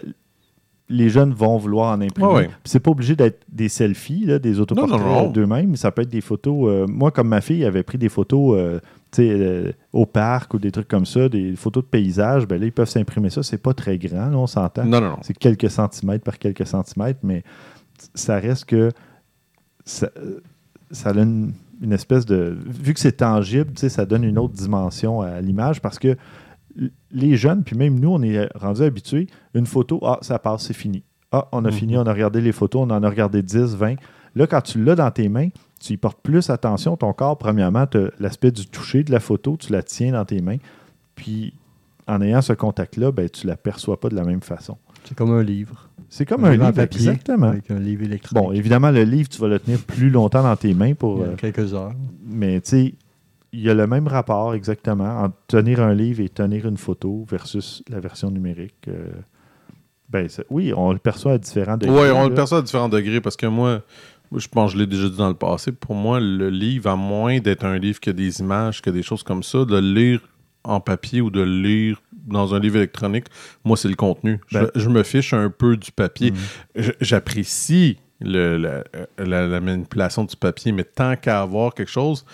[0.90, 2.28] les jeunes vont vouloir en imprimer.
[2.28, 2.48] Ouais.
[2.48, 5.76] Puis C'est pas obligé d'être des selfies, là, des autoportraits d'eux-mêmes.
[5.76, 6.68] Ça peut être des photos.
[6.68, 8.80] euh, moi, comme ma fille avait pris des photos euh,
[9.20, 12.72] euh, au parc ou des trucs comme ça, des photos de paysages, ben là, ils
[12.72, 13.44] peuvent s'imprimer ça.
[13.44, 14.84] C'est pas très grand, là, on s'entend.
[14.84, 15.20] Non, non, non.
[15.22, 17.44] C'est quelques centimètres par quelques centimètres, mais
[18.16, 18.92] ça reste que
[19.86, 20.10] ça,
[20.92, 22.58] ça a une, une espèce de.
[22.66, 26.18] Vu que c'est tangible, ça donne une autre dimension à l'image parce que
[27.12, 29.28] les jeunes, puis même nous, on est rendus habitués.
[29.54, 31.04] Une photo, ah, ça passe, c'est fini.
[31.32, 31.72] Ah, on a Mhm.
[31.76, 33.96] fini, on a regardé les photos, on en a regardé 10, 20.
[34.36, 35.50] Là, quand tu l'as dans tes mains,
[35.80, 36.98] tu y portes plus attention.
[36.98, 37.86] Ton corps, premièrement,
[38.20, 40.58] l'aspect du toucher de la photo, tu la tiens dans tes mains.
[41.16, 41.54] Puis,
[42.08, 44.78] en ayant ce contact-là, ben, tu ne la perçois pas de la même façon.
[45.04, 45.88] C'est comme un livre.
[46.10, 47.48] C'est comme un livre, en papier, exactement.
[47.50, 48.44] Avec un livre électronique.
[48.48, 51.18] Bon, évidemment, le livre, tu vas le tenir plus longtemps dans tes mains pour.
[51.18, 51.94] Il y a euh, quelques heures.
[52.26, 52.94] mais tu sais,
[53.52, 57.26] il y a le même rapport exactement entre tenir un livre et tenir une photo
[57.30, 58.88] versus la version numérique.
[58.88, 59.10] euh,
[60.10, 61.95] ben, oui, on le perçoit à différents degrés.
[61.95, 63.82] Oui, on le perçoit à différents degrés parce que moi,
[64.32, 65.72] moi, je pense que je l'ai déjà dit dans le passé.
[65.72, 68.91] Pour moi, le livre, à moins d'être un livre qui a des images, qui a
[68.91, 70.22] des choses comme ça, de le lire
[70.64, 73.26] en papier ou de le lire dans un livre électronique,
[73.64, 74.39] moi, c'est le contenu.
[74.47, 76.34] Je- Ben- je, me fiche un peu du papier.
[76.76, 78.84] Je- J'apprécie la, la-
[79.47, 82.26] la manipulation du papier, mais tant qu'à avoir quelque chose,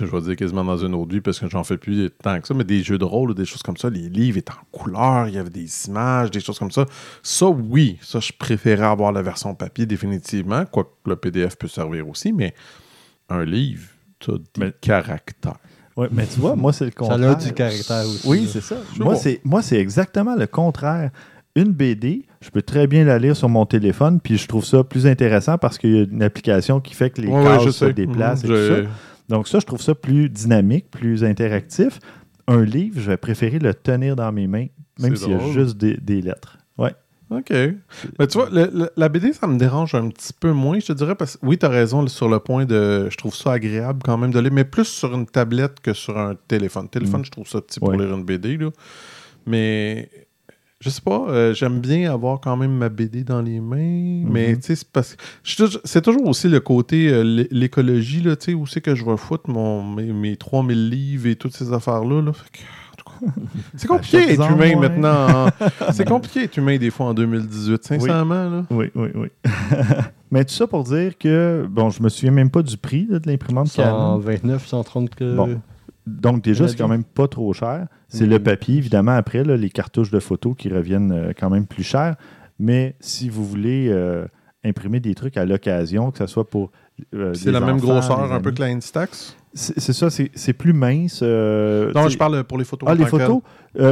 [0.00, 2.46] je vais dire quasiment dans une autre vie parce que j'en fais plus tant que
[2.46, 4.64] ça, mais des jeux de rôle ou des choses comme ça, les livres étaient en
[4.76, 6.86] couleur, il y avait des images, des choses comme ça.
[7.22, 12.08] Ça, oui, ça, je préférais avoir la version papier définitivement, quoique le PDF peut servir
[12.08, 12.54] aussi, mais
[13.28, 13.84] un livre,
[14.18, 15.56] tu as des Mais- caractères.
[15.96, 17.30] Ouais, mais tu vois, moi, c'est le Ça contraire.
[17.30, 18.26] a du caractère aussi.
[18.26, 18.76] Oui, c'est ça.
[18.98, 21.10] Moi, c'est, moi, c'est exactement le contraire.
[21.54, 24.82] Une BD, je peux très bien la lire sur mon téléphone, puis je trouve ça
[24.84, 27.84] plus intéressant parce qu'il y a une application qui fait que les Ouais, cases se
[27.84, 28.88] déplacent et tout je- ça.
[29.32, 31.98] Donc ça, je trouve ça plus dynamique, plus interactif.
[32.46, 34.66] Un livre, je vais préférer le tenir dans mes mains,
[35.00, 36.58] même s'il y a juste des, des lettres.
[36.78, 36.92] Ouais.
[37.30, 37.50] OK.
[37.50, 40.86] Mais tu vois, le- le- la BD, ça me dérange un petit peu moins, je
[40.88, 43.08] te dirais, parce que oui, tu as raison sur le point de.
[43.10, 46.18] Je trouve ça agréable quand même de lire, mais plus sur une tablette que sur
[46.18, 46.88] un téléphone.
[46.90, 47.24] Téléphone, Mm.
[47.24, 48.68] je trouve ça petit pour lire une BD, là.
[49.46, 50.10] Mais.
[50.84, 54.48] Je sais pas, euh, j'aime bien avoir quand même ma BD dans les mains, mais
[54.50, 54.56] Mhm.
[54.56, 58.46] tu sais, c'est parce que c'est toujours aussi le côté euh, l'é- l'écologie, là, tu
[58.46, 61.72] sais, où c'est que je vais foutre mon, mes, mes 3000 livres et toutes ces
[61.72, 62.32] affaires-là, là.
[62.32, 62.58] Fait que,
[63.76, 64.88] c'est compliqué d'être humain moins.
[64.88, 65.46] maintenant.
[65.46, 65.50] en-
[65.92, 68.64] c'est compliqué d'être humain des fois en 2018, sincèrement, là.
[68.70, 69.28] Oui, oui, oui.
[70.32, 73.20] Mais tout ça pour dire que, bon, je me souviens même pas du prix là,
[73.20, 74.20] de l'imprimante Canon.
[74.20, 75.36] 129, 130 que...
[75.36, 75.60] Bon.
[76.06, 77.86] Donc déjà, c'est quand même pas trop cher.
[78.08, 78.30] C'est Mhm.
[78.30, 81.84] le papier, évidemment, après, là, les cartouches de photos qui reviennent euh, quand même plus
[81.84, 82.16] cher.
[82.58, 84.24] Mais si vous voulez euh,
[84.64, 86.70] imprimer des trucs à l'occasion, que ce soit pour...
[87.14, 89.36] euh, C'est la même grosseur un peu que la Instax?
[89.54, 91.20] C'est ça, c'est plus mince.
[91.22, 92.88] Non, je parle pour les photos.
[92.90, 93.40] Ah, les photos?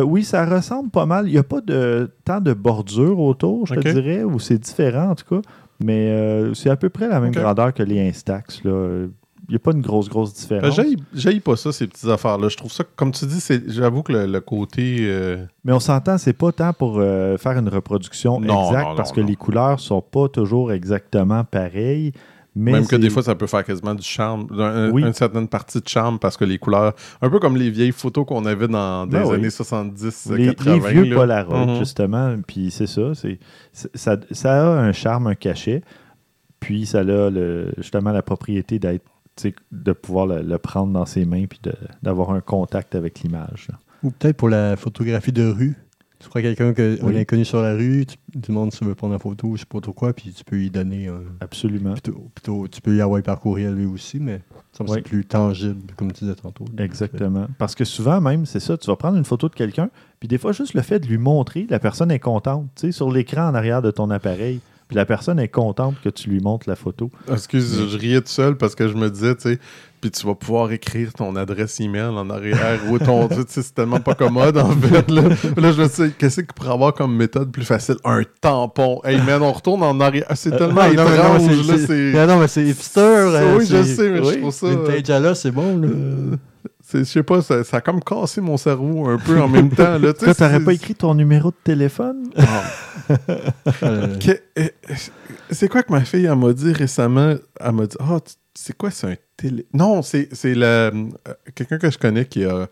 [0.04, 1.28] Oui, ça ressemble pas mal.
[1.28, 5.10] Il n'y a pas de tant de bordure autour, je te dirais, ou c'est différent
[5.10, 5.42] en tout cas.
[5.82, 8.64] Mais c'est à peu près la même grandeur que les Instax.
[8.64, 9.06] là.
[9.48, 10.74] Il n'y a pas une grosse, grosse différence.
[10.76, 12.48] J'haïs- J'haïs pas ça, ces petites affaires-là.
[12.48, 14.98] Je trouve ça, comme tu dis, j'avoue que le, le côté.
[15.00, 18.94] euh, Mais on s'entend, c'est pas tant pour euh, faire une reproduction Non, exacte non,
[18.94, 22.12] parce que les couleurs sont pas toujours exactement pareilles.
[22.56, 25.02] Mais même que des fois, ça peut faire quasiment du charme, un- Oui.
[25.02, 26.94] une certaine partie de charme parce que les couleurs.
[27.22, 29.36] Un peu comme les vieilles photos qu'on avait dans des Ben oui.
[29.36, 30.72] années 70, les, 80.
[30.74, 31.16] les vieux là.
[31.16, 31.78] Polaroid, Mhm.
[31.78, 32.36] justement.
[32.46, 33.38] Puis c'est ça, c'est
[33.72, 35.82] ça, ça a un charme, un cachet.
[36.58, 39.04] Puis ça a le, justement la propriété d'être
[39.72, 41.60] de pouvoir le, le prendre dans ses mains puis
[42.02, 43.68] d'avoir un contact avec l'image.
[44.02, 45.76] Ou peut-être pour la photographie de rue.
[46.18, 47.16] Tu crois quelqu'un que Oui.
[47.16, 49.66] un inconnu sur la rue, tu demandes si tu veux prendre une photo, je sais
[49.66, 51.20] pas trop quoi, puis tu peux lui donner un.
[51.40, 51.92] Absolument.
[51.94, 55.00] Plutôt, plutôt, tu peux y avoir par courriel lui aussi, mais ça Oui.
[55.00, 56.66] plus tangible, comme tu disais tantôt.
[56.76, 57.46] Exactement.
[57.56, 59.88] Parce que souvent, même, c'est ça, tu vas prendre une photo de quelqu'un,
[60.18, 62.66] puis des fois, juste le fait de lui montrer, la personne est contente.
[62.74, 64.60] Tu sais, sur l'écran en arrière de ton appareil,
[64.90, 67.10] puis la personne est contente que tu lui montres la photo.
[67.32, 69.58] Excuse, je riais tout seul parce que je me disais, tu sais,
[70.00, 73.28] puis tu vas pouvoir écrire ton adresse email en arrière ou ton.
[73.28, 75.08] tu sais, c'est tellement pas commode en fait.
[75.08, 75.22] Là,
[75.56, 77.98] là je me dis, qu'est-ce qu'il pourrait avoir comme méthode plus facile?
[78.02, 79.00] Un tampon.
[79.04, 80.24] Hey man, on retourne en arrière.
[80.28, 81.78] Ah, c'est Euh, tellement non, non, mais étrange, non, là.
[81.78, 82.12] c'est- C'est.
[82.18, 83.00] Non, non, mais c'est hipster.
[83.00, 84.66] euh, oui, je c'est- sais, mais oui, je trouve ça.
[84.66, 85.76] euh, Vintage à là, c'est bon.
[85.78, 85.86] Là.
[85.88, 86.36] euh,
[86.92, 89.98] Je sais pas, ça, ça a comme cassé mon cerveau un peu en même temps.
[89.98, 92.30] Là, Toi, t'aurais pas écrit ton numéro de téléphone?
[93.82, 94.68] Euh, Que- euh,
[95.50, 97.34] c'est quoi que ma fille elle m'a dit récemment?
[97.58, 99.66] Elle m'a dit Ah, tu- c'est quoi, c'est un télé.
[99.72, 100.90] Non, c'est euh,
[101.54, 102.68] quelqu'un que je connais qui a.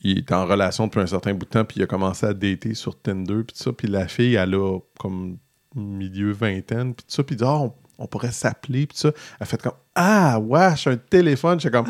[0.00, 2.34] Il est en relation depuis un certain bout de temps, puis il a commencé à
[2.34, 3.72] dater sur Tinder, puis tout ça.
[3.72, 5.38] Puis la fille, elle a comme
[5.74, 7.22] milieu vingtaine, puis tout ça.
[7.24, 9.12] Puis il dit Ah, on, on pourrait s'appeler, puis tout ça.
[9.40, 11.60] Elle fait comme Ah, wesh, un téléphone.
[11.60, 11.86] J'étais comme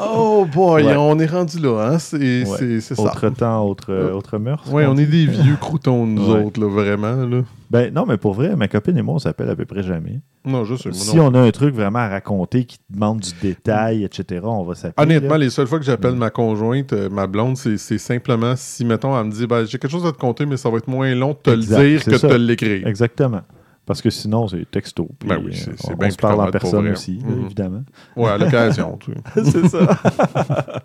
[0.00, 0.94] Oh boy, Ouais.
[0.96, 1.98] on est rendu là, hein?
[1.98, 2.80] C'est Ouais.
[2.80, 3.02] ça.
[3.02, 4.46] Autre temps, autre, Euh, autre qu'on
[4.92, 6.44] on est des vieux croutons, nous Ouais.
[6.44, 7.16] autres, là, vraiment.
[7.26, 7.42] Là.
[7.70, 10.20] Ben non, mais pour vrai, ma copine et moi, on s'appelle à peu près jamais.
[10.44, 10.90] Non, je sais.
[10.90, 11.26] moi, Si non.
[11.26, 15.04] on a un truc vraiment à raconter qui demande du détail, etc., on va s'appeler.
[15.04, 15.38] Honnêtement, là.
[15.38, 16.18] les seules fois que j'appelle Mm.
[16.18, 19.90] ma conjointe, euh, ma blonde, c'est simplement si, mettons, elle me dit ben, j'ai quelque
[19.90, 22.04] chose à te compter, mais ça va être moins long de te Exact, le dire
[22.04, 22.86] que de te l'écrire.
[22.86, 23.40] Exactement.
[23.86, 25.08] Parce que sinon, c'est texto.
[25.18, 27.44] puis, Ben oui, c'est- euh, bien on se parle en personne aussi, Mhm.
[27.46, 27.84] évidemment.
[28.16, 28.98] Ouais, à l'occasion.
[28.98, 29.44] tu sais.
[29.44, 29.86] c'est ça.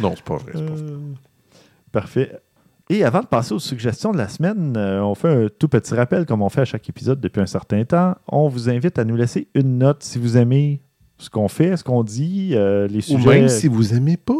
[0.00, 0.52] Non, c'est pas vrai.
[0.54, 0.82] c'est pas vrai.
[0.82, 0.98] Euh,
[1.90, 2.38] Parfait.
[2.90, 5.94] Et avant de passer aux suggestions de la semaine, euh, on fait un tout petit
[5.94, 8.14] rappel, comme on fait à chaque épisode depuis un certain temps.
[8.28, 10.82] On vous invite à nous laisser une note si vous aimez
[11.18, 13.28] ce qu'on fait, ce qu'on dit, euh, les Ou sujets.
[13.40, 14.34] même si vous aimez pas.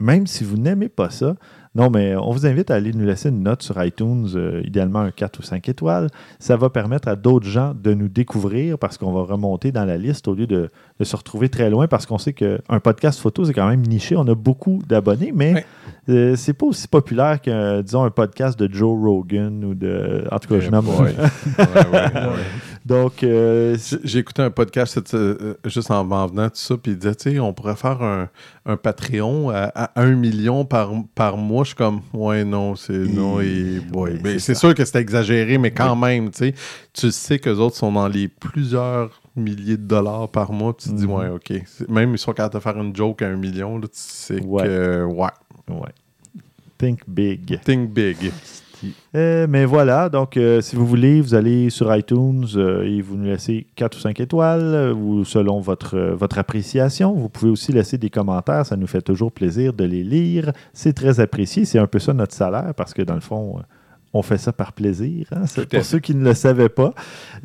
[0.00, 1.36] même si vous n'aimez pas ça.
[1.74, 5.00] Non, mais on vous invite à aller nous laisser une note sur iTunes, euh, idéalement
[5.00, 6.08] un 4 ou 5 étoiles.
[6.38, 9.96] Ça va permettre à d'autres gens de nous découvrir parce qu'on va remonter dans la
[9.96, 10.70] liste au lieu de,
[11.00, 14.16] se retrouver très loin parce qu'on sait qu'un podcast photo, c'est quand même niché.
[14.16, 15.64] On a beaucoup d'abonnés, mais.
[16.08, 20.24] Euh, c'est pas aussi populaire que, disons, un podcast de Joe Rogan ou de.
[20.32, 20.86] En tout cas, je Eh nomme.
[20.98, 21.14] Ouais,
[21.58, 22.42] ouais, ouais.
[22.84, 26.98] Donc, euh, J'ai- écouté un podcast euh, juste en m'en venant, tout ça, puis il
[26.98, 28.28] disait, tu sais, on pourrait faire un,
[28.66, 31.62] un Patreon à, à 1 million par, par mois.
[31.62, 34.14] Je suis comme, ouais, non, c'est non, et boy.
[34.14, 36.54] Ouais, Mais c'est sûr que c'est exagéré, mais quand même, tu sais,
[36.92, 40.90] tu sais qu'eux autres sont dans les plusieurs milliers de dollars par mois, puis tu
[40.90, 41.12] te dis, Mhm.
[41.12, 41.52] ouais, ok.
[41.88, 44.64] Même ils sont capables de faire une joke à un million, là, tu sais Ouais.
[44.64, 45.28] que, ouais,
[45.80, 45.92] Ouais.
[46.78, 47.60] Think big.
[47.64, 48.32] think big.
[49.14, 53.16] Euh, mais voilà, donc euh, si vous voulez, vous allez sur iTunes euh, et vous
[53.16, 57.12] nous laissez 4 ou 5 étoiles, euh, ou selon votre, euh, votre appréciation.
[57.14, 60.50] Vous pouvez aussi laisser des commentaires, ça nous fait toujours plaisir de les lire.
[60.72, 63.62] C'est très apprécié, c'est un peu ça notre salaire, parce que dans le fond, euh,
[64.14, 65.26] on fait ça par plaisir.
[65.30, 65.46] hein.
[65.46, 66.92] C'est pour ceux qui ne le savaient pas.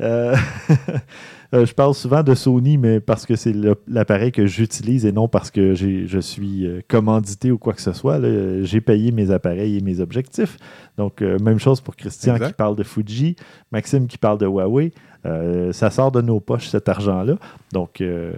[1.54, 3.54] Euh, euh, je parle souvent de Sony, mais parce que c'est
[3.86, 7.92] l'appareil que j'utilise et non parce que je suis euh, commandité ou quoi que ce
[7.92, 8.18] soit.
[8.18, 8.62] là.
[8.64, 10.56] J'ai payé mes appareils et mes objectifs.
[10.98, 12.48] Donc, euh, même chose pour Christian Exact.
[12.48, 13.36] qui parle de Fuji,
[13.72, 14.92] Maxime qui parle de Huawei.
[15.26, 17.34] Euh, ça sort de nos poches, cet argent-là.
[17.72, 18.32] Donc, euh,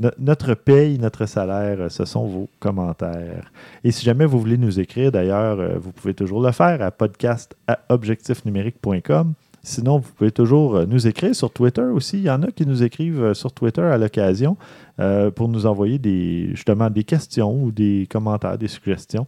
[0.00, 3.52] no- notre paye, notre salaire, euh, ce sont vos commentaires.
[3.84, 6.90] Et si jamais vous voulez nous écrire, d'ailleurs, euh, vous pouvez toujours le faire à
[6.90, 9.34] podcast à objectifnumérique.com.
[9.66, 12.18] Sinon, vous pouvez toujours euh, nous écrire sur Twitter aussi.
[12.18, 14.56] Il y en a qui nous écrivent euh, sur Twitter à l'occasion
[15.00, 16.00] euh, pour nous envoyer
[16.54, 19.26] justement des questions ou des commentaires, des suggestions.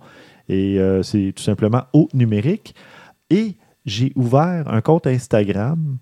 [0.49, 2.74] Et c'est tout simplement au numérique.
[3.28, 5.99] Et j'ai ouvert un compte Instagram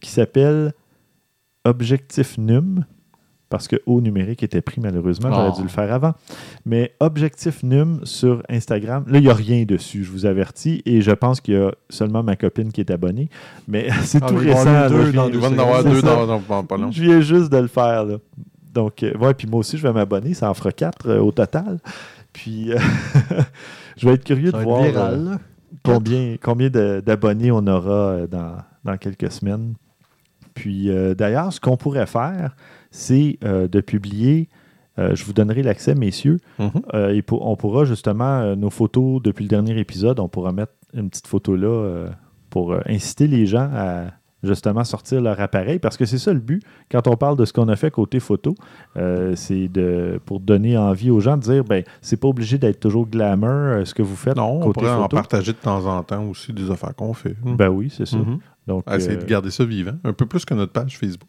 [0.00, 0.72] qui s'appelle
[1.66, 2.86] Objectif Num,
[3.50, 5.56] parce que au numérique était pris malheureusement, j'aurais Oh.
[5.56, 6.14] dû le faire avant.
[6.64, 11.02] Mais Objectif Num sur Instagram, là, il n'y a rien dessus, je vous avertis, et
[11.02, 13.28] je pense qu'il y a seulement ma copine qui est abonnée.
[13.68, 14.60] Mais c'est Ah, tout récent.
[14.66, 15.12] avoir deux là.
[15.12, 15.60] dans deux va en secondes.
[15.60, 16.06] avoir C'est deux ça.
[16.16, 16.90] dans, dans- dans pas long.
[16.90, 18.04] Je viens juste de le faire.
[18.06, 18.16] Là.
[18.72, 20.32] Donc, euh, ouais, puis moi aussi, je vais m'abonner.
[20.32, 21.78] Ça en fera quatre euh, au total.
[22.32, 22.78] Puis, euh,
[23.96, 25.24] je vais être curieux Ça de va voir euh, viral.
[25.24, 25.38] là.
[25.82, 29.74] combien, combien d'abonnés on aura euh, dans, dans quelques semaines.
[30.54, 32.54] Puis euh, d'ailleurs, ce qu'on pourrait faire,
[32.90, 34.48] c'est euh, de publier,
[34.98, 36.70] euh, je vous donnerai l'accès, messieurs, Mhm.
[36.94, 40.72] euh, et pour- on pourra justement, nos photos depuis le dernier épisode, on pourra mettre
[40.94, 42.06] une petite photo là
[42.50, 44.06] pour inciter les gens à
[44.42, 47.52] justement sortir leur appareil, parce que c'est ça le but, quand on parle de ce
[47.52, 48.54] qu'on a fait côté photo,
[48.96, 52.80] euh, c'est de pour donner envie aux gens de dire, ben c'est pas obligé d'être
[52.80, 56.24] toujours glamour ce que vous faites Non, on pourrait en partager de temps en temps
[56.24, 57.36] aussi des affaires qu'on fait.
[57.44, 58.16] Ben oui, c'est ça.
[58.16, 58.38] Mhm.
[58.66, 59.92] Donc, Essayer euh, de garder ça vivant.
[60.04, 61.28] Un peu plus que notre page Facebook.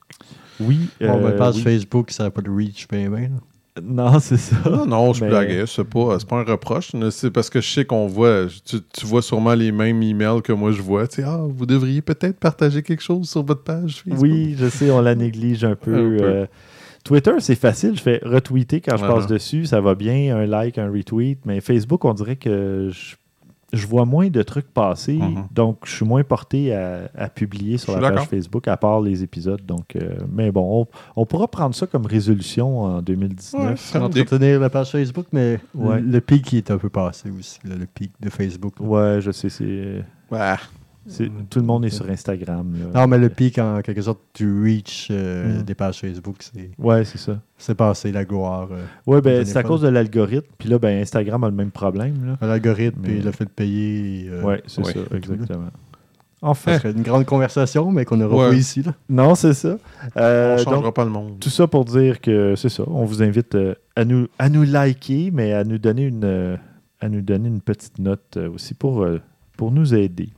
[0.67, 0.79] Oui.
[0.99, 1.61] Bon, euh, ben, page oui.
[1.61, 3.21] Facebook, ça n'a pas de reach, ben, ben.
[3.21, 3.81] là.
[3.81, 4.55] Non, c'est ça.
[4.69, 5.63] Non, non, je Mais- blaguais.
[5.65, 6.93] C'est pas, c'est pas un reproche.
[6.93, 8.47] mais C'est parce que je sais qu'on voit.
[8.65, 11.07] Tu, tu vois sûrement les mêmes emails que moi je vois.
[11.07, 14.21] Tu sais, ah, vous devriez peut-être partager quelque chose sur votre page Facebook.
[14.21, 15.93] Oui, je sais, on la néglige un peu.
[15.93, 16.23] Un peu.
[16.23, 16.45] euh,
[17.05, 17.95] Twitter, c'est facile.
[17.95, 19.15] Je fais retweeter quand je Voilà.
[19.15, 19.65] passe dessus.
[19.65, 20.35] Ça va bien.
[20.37, 21.39] Un like, un retweet.
[21.45, 23.15] Mais Facebook, on dirait que je,
[23.73, 25.13] je vois moins de trucs passer.
[25.13, 25.47] Mhm.
[25.51, 28.27] Donc, je suis moins porté à, à publier sur la page.
[28.27, 29.65] Facebook, à part les épisodes.
[29.65, 30.81] Donc, euh, mais bon,
[31.15, 33.93] on, on pourra prendre ça comme résolution en 2019.
[33.95, 35.99] Ouais, Entretenir la page Facebook, mais Ouais.
[36.01, 38.73] le, le pic est un peu passé aussi, là, le pic de Facebook.
[38.79, 38.85] là.
[38.85, 39.49] Ouais, je sais.
[39.49, 40.55] c'est Ouais.
[41.07, 42.73] C'est- Tout le monde est sur Instagram.
[42.93, 43.01] là.
[43.01, 45.63] Non, mais le pic, en quelque sorte, du reach euh, Mm.
[45.63, 47.39] des pages Facebook, c'est Ouais, c'est ça.
[47.57, 48.69] c'est passé la gloire.
[48.71, 50.47] euh, Ouais, ben, c'est à cause de l'algorithme.
[50.57, 52.37] Puis là, ben, Instagram a le même problème.
[52.41, 52.47] Là.
[52.47, 54.27] L'algorithme, Mais- puis le fait de payer.
[54.29, 55.65] euh, ouais, c'est ouais, ça, exactement.
[55.65, 58.49] Ça Enfin, serait une grande conversation, mais qu'on n'aura Ouais.
[58.49, 58.81] pas ici.
[58.81, 58.93] Là.
[59.09, 59.77] non, c'est ça.
[60.17, 61.39] Euh, on changera donc, pas le monde.
[61.39, 62.83] tout ça pour dire que c'est ça.
[62.87, 66.57] On vous invite euh, à, nous, à nous liker, mais à nous donner une, euh,
[66.99, 69.19] à nous donner une petite note euh, aussi pour, euh,
[69.55, 70.29] pour nous aider.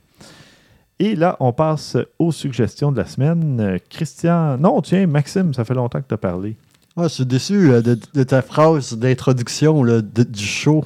[1.00, 3.60] Et là, on passe aux suggestions de la semaine.
[3.60, 6.56] Euh, Christian, non, tiens, Maxime, ça fait longtemps que tu as parlé.
[6.96, 10.84] Ah, je suis déçu là, de, ta phrase d'introduction du show.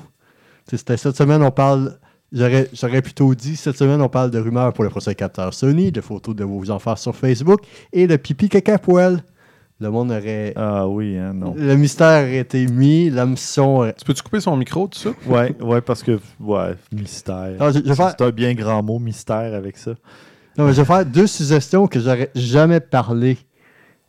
[0.66, 1.98] C'était cette semaine, on parle.
[2.32, 6.00] J'aurais plutôt dit, cette semaine, on parle de rumeurs pour le prochain capteur Sony, de
[6.00, 7.60] photos de vos enfants sur Facebook
[7.92, 9.22] et de pipi caca poil.
[9.80, 10.52] Le monde aurait.
[10.56, 11.54] Ah oui, hein, non.
[11.56, 13.76] Le mystère aurait été mis, la mission.
[13.78, 15.10] aurait- Tu peux-tu couper son micro, tout ça?
[15.26, 17.52] Ouais, ouais, parce que, ouais, mystère.
[17.60, 19.92] Non, je- je vais faire- C'est un bien grand mot, mystère, avec ça.
[20.56, 23.38] Non, mais je vais faire deux suggestions que j'aurais jamais parlé.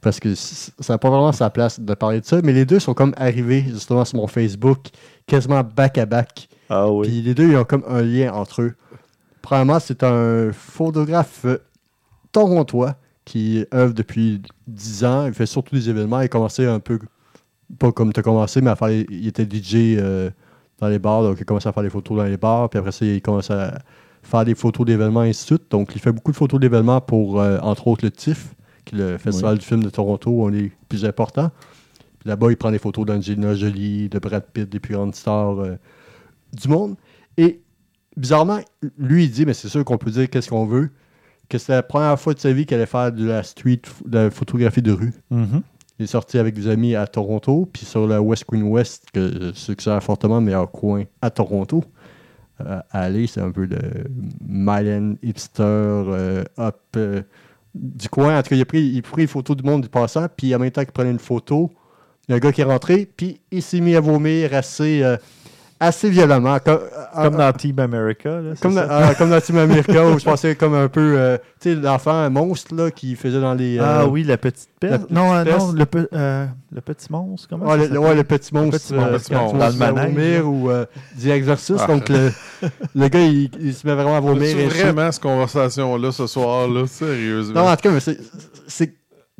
[0.01, 2.39] Parce que ça n'a pas vraiment sa place de parler de ça.
[2.41, 4.85] Mais les deux sont comme arrivés justement sur mon Facebook,
[5.27, 6.47] quasiment back-à-back.
[6.69, 7.07] Ah oui.
[7.09, 8.75] Puis les deux, ils ont comme un lien entre eux.
[9.41, 11.45] Premièrement, c'est un photographe
[12.31, 12.95] torontois
[13.29, 15.27] qui œuvre depuis 10 ans.
[15.27, 16.19] Il fait surtout des événements.
[16.21, 16.99] Il a commencé un peu,
[17.77, 20.31] pas comme tu as commencé, mais à faire les- il était DJ euh,
[20.79, 21.21] dans les bars.
[21.21, 22.69] Donc, il a commencé à faire des photos dans les bars.
[22.69, 23.77] Puis après ça, il commence à
[24.23, 25.69] faire des photos d'événements, et ainsi de suite.
[25.69, 28.55] Donc, il fait beaucoup de photos d'événements pour, euh, entre autres, le TIFF,
[28.85, 31.51] qui est le Festival du film de Toronto, un des plus importants.
[32.19, 35.59] Puis là-bas, il prend des photos d'Angelina Jolie, de Brad Pitt, des plus grandes stars
[35.59, 35.75] euh,
[36.51, 36.95] du monde.
[37.37, 37.61] Et
[38.17, 38.59] bizarrement,
[38.97, 40.89] lui, il dit, mais c'est sûr qu'on peut dire qu'est-ce qu'on veut,
[41.49, 44.17] que c'est la première fois de sa vie qu'il allait faire de la street, de
[44.17, 45.13] la photographie de rue.
[45.31, 45.61] Mhm.
[45.97, 49.19] Il est sorti avec des amis à Toronto, puis sur la West Queen West, que
[49.19, 51.83] euh, succède fortement, meilleur coin à Toronto.
[52.61, 53.79] Euh, à aller, c'est un peu de
[54.47, 57.21] Mylan hipster, euh, up, euh,
[57.73, 58.37] du coin.
[58.37, 60.27] En tout cas, il a pris, il a pris une photo du monde du passant,
[60.35, 61.71] puis en même temps qu'il prenait une photo,
[62.27, 65.01] il y a un gars qui est rentré, puis il s'est mis à vomir assez,
[65.03, 65.17] euh,
[65.79, 66.57] assez violemment.
[66.59, 66.79] Comme,
[67.15, 68.29] Comme euh, dans Team America.
[68.41, 68.85] Là, comme, ça?
[68.85, 71.75] dans, ah, comme dans Team America, où je pensais comme un peu, euh, tu sais,
[71.75, 73.79] l'enfant un monstre là, qui faisait dans les.
[73.79, 74.91] Ah euh, oui, la petite peste.
[74.91, 75.57] la petite non, euh, peste.
[75.59, 77.47] non, le, pe- euh, le petit monstre.
[77.49, 79.53] Comment Ouais, ça le, ouais, le petit monstre, petit monstre, euh, petit quand monstre.
[79.53, 80.85] tu Dans le se mettre à manège, vomir ou euh,
[81.21, 81.79] The Exorcist.
[81.83, 81.87] Ah.
[81.87, 82.31] Donc, le,
[82.95, 84.47] le gars, il, il se met vraiment à vomir.
[84.55, 87.61] C'est vraiment cette conversation-là ce soir-là, sérieusement.
[87.63, 88.19] Non, en tout cas, mais c'est-
[88.67, 88.93] c'est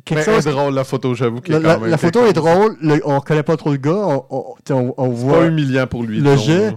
[0.04, 2.76] quelque est drôle, la photo, j'avoue La, photo est drôle.
[2.80, 4.24] le- on connaît pas trop le gars.
[4.30, 4.54] On,
[4.96, 5.40] on, voit.
[5.40, 6.20] pas humiliant pour lui.
[6.20, 6.74] Le jet.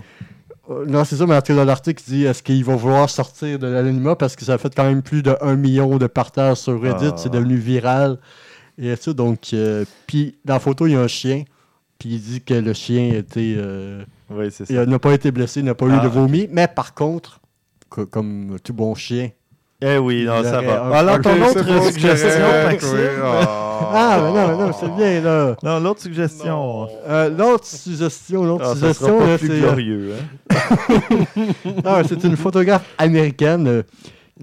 [0.69, 3.67] Euh, Non, c'est ça, mais dans l'article, il dit est-ce qu'il va vouloir sortir de
[3.67, 4.15] l'anonymat?
[4.15, 7.07] Parce que ça a fait quand même plus de 1 million de partages sur Reddit.
[7.11, 7.15] Ah.
[7.17, 8.17] C'est devenu viral.
[8.77, 9.53] Et ça, donc.
[9.53, 11.43] euh, puis, dans la photo, il y a un chien.
[11.99, 13.55] Puis, il dit que le chien était.
[13.57, 14.85] euh, Oui, c'est il ça.
[14.85, 16.03] n'a pas été blessé, il n'a pas eu Ah.
[16.03, 16.47] de vomi.
[16.49, 17.39] Mais par contre,
[17.89, 19.29] co- comme tout bon chien.
[19.85, 20.83] Eh oui, non, ça va.
[20.85, 22.89] un- Alors, ton autre bon, suggestion, correct, Maxime?
[22.93, 23.45] oui.
[23.95, 25.55] Ah, mais non, mais non, c'est bien, là.
[25.61, 26.87] Non, l'autre suggestion.
[27.07, 29.53] Euh, l'autre suggestion, l'autre Ah, ça sera suggestion, pas là, plus c'est.
[29.53, 30.13] euh, glorieux.
[30.13, 30.55] Hein?
[31.85, 33.83] Ah, c'est une photographe américaine euh,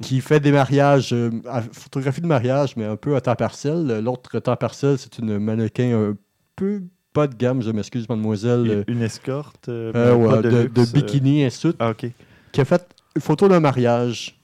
[0.02, 4.00] qui fait des mariages, euh, à- photographie de mariage, mais un peu à temps partiel.
[4.04, 6.14] L'autre temps partiel, c'est une mannequin un
[6.56, 6.82] peu
[7.12, 8.64] pas de gamme, je m'excuse, mademoiselle.
[8.68, 9.68] euh, Une escorte.
[9.68, 10.84] euh, euh, ouais, de, luxe, de euh.
[10.92, 12.06] bikini, et ainsi de suite, Ah, ok.
[12.52, 12.86] qui a fait
[13.16, 14.36] une photo d'un mariage.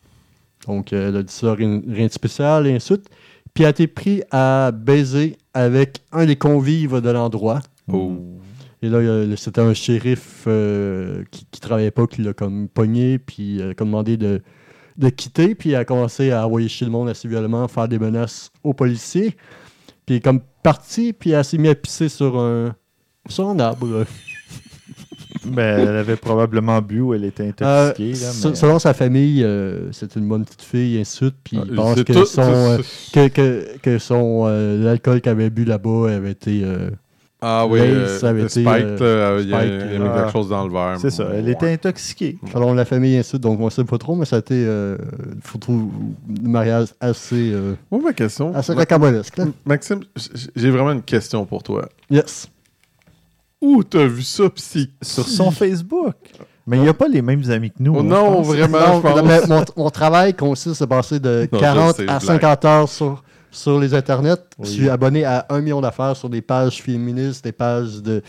[0.66, 3.10] Donc, euh, elle a dit ça, rien, rien de spécial, et ainsi de suite.
[3.54, 7.60] Puis, elle a été prise à baiser avec un des convives de l'endroit.
[7.92, 8.16] Oh.
[8.82, 13.60] Et là, c'était un shérif euh, qui, qui travaillait pas, qui l'a comme pogné, puis
[13.60, 14.42] euh, comme demandé de,
[14.98, 17.98] de quitter, puis elle a commencé à envoyer chez le monde assez violemment, faire des
[17.98, 19.30] menaces aux policiers.
[20.04, 22.74] Puis elle est comme partie, puis elle s'est mise à pisser sur un,
[23.28, 24.04] sur un arbre.
[25.52, 28.12] Ben, elle avait probablement bu ou elle était Euh, intoxiquée.
[28.24, 31.58] là, mais- Selon sa famille, euh, c'est une bonne petite fille, ainsi de suite, puis
[31.68, 32.78] il pense que tout- son, euh,
[33.12, 36.62] que, que, que son euh, l'alcool qu'elle avait bu là-bas avait été...
[36.64, 36.90] euh,
[37.42, 40.14] Ah oui, euh, avait été, euh, il y a, Spike, il y a mis euh,
[40.22, 40.96] quelque chose dans le verre.
[40.98, 41.52] C'est ça, elle Ouais.
[41.52, 42.38] était intoxiquée.
[42.52, 43.42] selon la famille, ainsi de suite.
[43.42, 44.96] Donc, on ne sait pas trop, mais ça a été euh,
[46.28, 47.52] de mariage assez...
[47.52, 48.54] euh, Moi, ma question.
[48.54, 48.84] assez Ma-.
[49.66, 50.00] Maxime,
[50.56, 51.88] j'ai vraiment une question pour toi.
[52.10, 52.48] Yes.
[53.66, 56.14] Où t'as vu ça, pis c'est Sur son Facebook.
[56.66, 57.94] Mais il n'y a pas les mêmes amis que nous.
[57.96, 59.22] Oh hein, non, vraiment, Non, je pense.
[59.24, 62.20] mais mon, mon travail consiste à passer de Non, je 40 sais, à blague.
[62.22, 64.34] 50 heures sur, sur les internets.
[64.58, 64.66] Oui.
[64.66, 68.20] Je suis abonné à un million d'affaires sur des pages féministes, des pages de-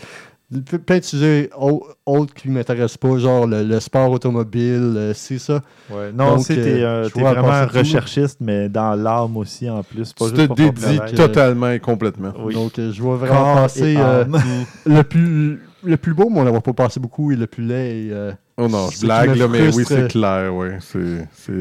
[0.86, 5.12] plein de sujets au- autres qui ne m'intéressent pas, genre le, le sport automobile, euh,
[5.14, 5.60] c'est ça.
[5.90, 10.12] Ouais, Non, c'est t'es, euh, euh, vraiment recherchiste, mais dans l'âme aussi en plus.
[10.14, 12.32] Pas Tu juste te dédies totalement et complètement.
[12.38, 12.54] Oui.
[12.54, 14.24] Donc euh, je vois vraiment passer euh,
[14.86, 17.64] le, plus, le plus beau, mais on n'en voit pas passer beaucoup, et le plus
[17.64, 18.06] laid.
[18.06, 20.50] Et, euh, Oh non, je blague, là, mais oui, c'est clair.
[20.80, 21.52] C'est, c'est...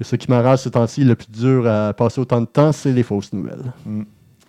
[0.00, 2.92] et ce qui m'arrache ce temps-ci, le plus dur à passer autant de temps, c'est
[2.92, 3.72] les fausses nouvelles.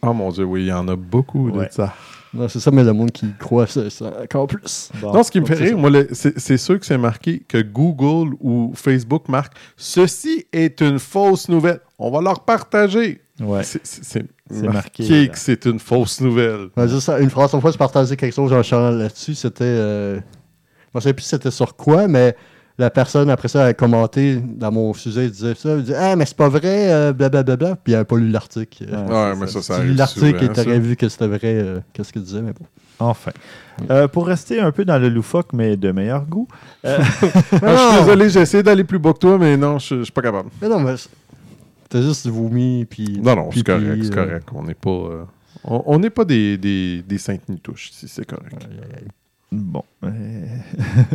[0.03, 1.67] Oh mon Dieu, oui, il y en a beaucoup Ouais.
[1.67, 1.93] de ça.
[2.33, 4.89] Non, c'est ça, mais le monde qui croit ça, ça encore plus.
[5.01, 5.13] Bon.
[5.13, 7.61] non, ce qui me fait c'est rire, moi, c'est, c'est sûr que c'est marqué que
[7.61, 11.79] Google ou Facebook marquent ceci est une fausse nouvelle.
[11.99, 13.21] On va leur partager.
[13.41, 13.63] Ouais.
[13.63, 16.69] C'est, c'est- c'est C'est marqué, marqué, que c'est une fausse nouvelle.
[16.77, 19.63] Ouais, juste ça, une phrase, une fois, je partageais quelque chose en chantant là-dessus, c'était.
[19.65, 20.19] Euh...
[20.93, 22.35] Je ne sais plus c'était sur quoi, mais
[22.77, 25.69] la personne, après ça, a commenté dans mon sujet, elle disait ça.
[25.71, 27.75] Elle disait Ah, mais c'est pas vrai, euh, blablabla.
[27.75, 28.85] Puis elle n'a pas lu l'article.
[28.85, 28.97] Ouais.
[28.97, 29.61] Ouais, c'est mais ça.
[29.61, 30.79] ça, ça l'article et souvent, tu aurais ça.
[30.79, 32.65] vu que c'était vrai, euh, qu'est-ce qu'il disait, mais bon.
[32.99, 33.31] Enfin.
[33.89, 36.47] Euh, pour rester un peu dans le loufoque, mais de meilleur goût,
[36.85, 37.03] euh, Ah,
[37.51, 40.11] je suis désolé, j'ai essayé d'aller plus bas que toi, mais non, je je suis
[40.11, 40.49] pas capable.
[40.61, 40.95] Mais non, mais
[41.89, 43.19] t'as juste vomi, puis.
[43.21, 44.47] Non, non, c'est correct, c'est euh, correct.
[44.53, 45.23] On n'est pas, euh,
[45.63, 48.67] on on n'est pas des, des, des saintes nitouches, si c'est correct.
[49.51, 50.09] Bon, euh,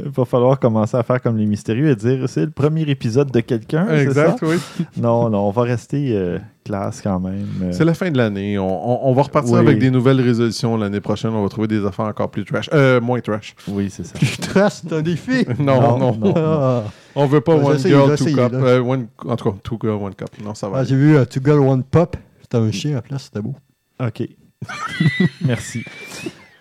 [0.04, 3.30] il va falloir commencer à faire comme les mystérieux et dire c'est le premier épisode
[3.30, 3.88] de quelqu'un.
[3.88, 4.56] Exact, oui.
[4.96, 7.46] Non, non, on va rester euh, classe quand même.
[7.62, 7.72] euh.
[7.72, 8.58] C'est la fin de l'année.
[8.58, 8.66] On,
[9.06, 9.58] on- on va repartir Oui.
[9.60, 11.30] avec des nouvelles résolutions l'année prochaine.
[11.30, 12.68] On va trouver des affaires encore plus trash.
[12.72, 13.54] Euh, moins trash.
[13.68, 14.14] Oui, c'est ça.
[14.20, 15.46] Je trace, c'est un défi.
[15.58, 16.16] Non, non.
[16.16, 16.34] non.
[16.36, 16.84] Ah,
[17.14, 18.52] On veut pas one girl, two cup.
[18.52, 20.28] Euh, one- en tout cas, two girl, one cup.
[20.44, 20.78] Non, ça va.
[20.78, 22.16] Ah, J'ai vu euh, Two Girl One Pop.
[22.42, 23.54] C'était un chien à la place, c'était beau.
[23.98, 24.28] OK.
[25.44, 25.84] Merci.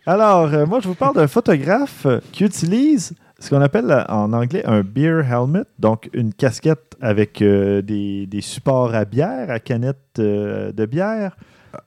[0.05, 4.03] Alors, euh, moi, je vous parle d'un photographe euh, qui utilise ce qu'on appelle euh,
[4.07, 9.49] en anglais un beer helmet, donc une casquette avec euh, des, des supports à bière,
[9.49, 11.35] à canette euh, de bière.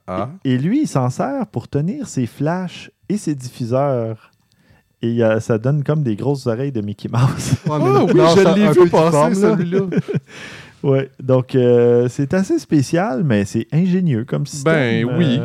[0.07, 0.29] Ah.
[0.43, 4.31] Et lui, il s'en sert pour tenir ses flashs et ses diffuseurs.
[5.01, 7.53] Et euh, ça donne comme des grosses oreilles de Mickey Mouse.
[7.65, 9.79] Ouais, Ah mais là- oui, non, je l'ai vu passer, celui-là.
[10.83, 15.07] ouais, donc euh, c'est assez spécial, mais c'est ingénieux comme système.
[15.07, 15.39] Ben oui.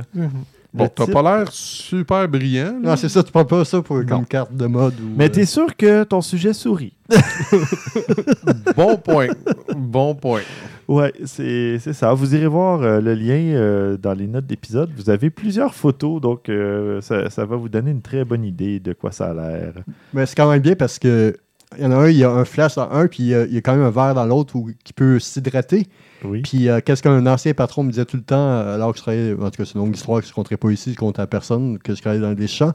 [0.75, 2.79] Euh, Bon, t'as pas l'air super brillant.
[2.83, 2.91] là.
[2.91, 4.05] Non, c'est ça, tu prends pas ça pour, Non.
[4.07, 4.95] comme carte de mode.
[5.01, 6.93] Ou, Mais euh, t'es sûr que ton sujet sourit?
[8.77, 9.29] Bon point.
[9.77, 10.41] bon point.
[10.89, 12.13] Ouais, c'est c'est ça.
[12.13, 14.91] Vous irez voir euh, le lien euh, dans les notes d'épisode.
[14.97, 18.81] Vous avez plusieurs photos, donc euh, ça, ça va vous donner une très bonne idée
[18.81, 19.73] de quoi ça a l'air.
[20.13, 21.37] Mais c'est quand même bien parce que
[21.79, 23.55] il y en a un, il y a un flash dans un, puis euh, il
[23.55, 25.87] y a quand même un verre dans l'autre où- qui peut s'hydrater.
[26.25, 26.43] Oui.
[26.43, 29.03] Puis euh, qu'est-ce qu'un ancien patron me disait tout le temps, euh, alors que je
[29.03, 30.97] travaillais, en tout cas c'est une longue histoire que je ne compterai pas ici, je
[30.99, 32.73] compte à personne, que je travaillais dans des champs.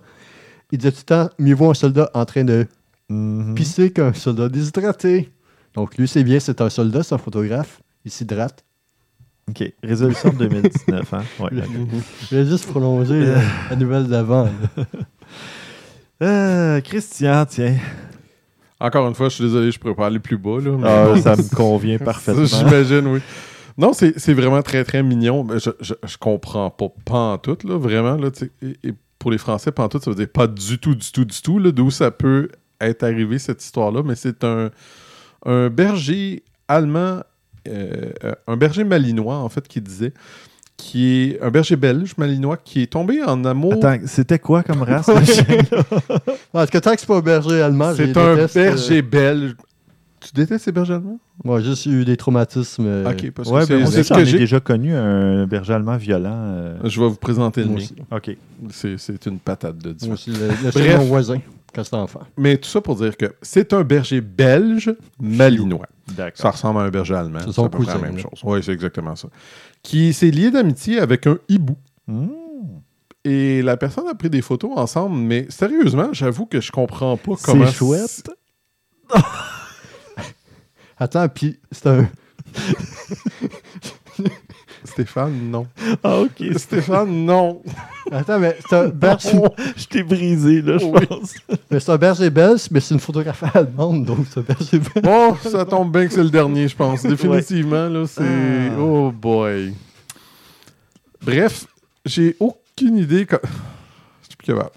[0.72, 2.68] Il disait tout le temps, mieux vaut un soldat en train de
[3.10, 3.56] Mhm.
[3.56, 5.32] pisser qu'un soldat déshydraté.
[5.74, 8.64] Donc lui, c'est bien, c'est un soldat, c'est un photographe, il s'hydrate.
[9.50, 9.64] OK.
[9.82, 11.12] Résolution de 2019.
[11.16, 11.24] Hein?
[11.40, 11.50] Ouais.
[12.30, 13.42] Je vais juste prolonger la,
[13.72, 14.48] la nouvelle d'avant.
[16.22, 17.78] Euh, Christian, tiens.
[18.80, 20.60] Encore une fois, je suis désolé, je pourrais pas aller plus bas.
[20.62, 22.46] Là, mais Ah, ça me convient parfaitement.
[22.46, 23.20] J'imagine, oui.
[23.78, 25.44] Non, c'est vraiment très, très mignon.
[25.44, 28.16] Mais Je, je, je comprends pas pantoute, là, vraiment.
[28.16, 28.52] Là, tu sais.
[28.62, 31.42] et, et pour les Français, pantoute, ça veut dire pas du tout, du tout, du
[31.42, 32.50] tout, là, d'où ça peut
[32.82, 34.02] être arrivé, cette histoire-là.
[34.04, 34.70] Mais c'est un,
[35.46, 37.22] un berger allemand,
[37.68, 40.14] euh, euh, un berger malinois, en fait, qui disait,
[40.82, 43.74] qui est un berger belge malinois, qui est tombé en amour.
[43.74, 45.44] Attends, c'était quoi comme race, le chien?
[46.54, 48.58] En tout cas, tant que c'est pas un berger allemand, je les c'est un déteste,
[48.58, 49.56] euh, berger belge.
[50.22, 51.20] Tu détestes ces bergers allemands?
[51.44, 52.86] Moi, j'ai juste eu des traumatismes.
[52.88, 54.38] euh, ok, parce Ouais, que ben, c'est ce que j'ai.
[54.38, 56.32] déjà connu un berger allemand violent.
[56.34, 57.84] euh, Je vais vous présenter le mien.
[58.12, 58.36] OK.
[58.72, 60.14] C'est c'est une patate de Dieu.
[60.74, 60.98] Bref.
[60.98, 61.38] mon voisin,
[61.74, 62.22] quand j'étais enfant.
[62.38, 65.88] Mais tout ça pour dire que c'est un berger belge malinois.
[66.08, 66.52] Ça D'accord.
[66.54, 67.40] ressemble à un berger allemand.
[67.46, 68.42] C'est son près la cousin, même chose.
[68.44, 69.28] Oui, c'est exactement ça.
[69.84, 71.78] Qui s'est lié d'amitié avec un hibou.
[72.08, 72.28] Mmh.
[73.26, 77.34] Et la personne a pris des photos ensemble, mais sérieusement, j'avoue que je comprends pas
[77.42, 77.68] comment.
[77.68, 78.30] C'est chouette.
[80.98, 82.10] Attends, puis c'est un.
[84.84, 85.68] Stéphane, non.
[86.04, 86.44] Ah, OK.
[86.58, 87.62] Stéphane, non.
[88.12, 89.38] Attends, mais c'est un berger,
[89.78, 91.06] Je t'ai brisé, là, je Oui.
[91.06, 91.36] pense.
[91.72, 95.04] mais c'est un berger belge, mais c'est une photographie allemande, donc c'est un berger belge.
[95.04, 97.04] Bon, ça tombe bien que c'est le dernier, je pense.
[97.04, 98.24] Définitivement, là, c'est.
[98.24, 98.80] Ah.
[98.80, 99.74] Oh boy.
[101.22, 101.66] Bref,
[102.06, 103.26] j'ai aucune idée.
[103.26, 104.72] co- Je suis plus capable.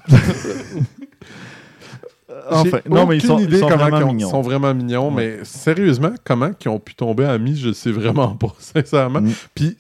[2.50, 4.30] Enfin, non, mais ils sont, idée ils sont comment vraiment ils ont- mignons.
[4.30, 5.38] sont vraiment mignons, Ouais.
[5.38, 9.20] mais sérieusement, comment ils ont pu tomber amis, je sais vraiment pas, sincèrement.
[9.20, 9.30] Mm.
[9.54, 9.76] Puis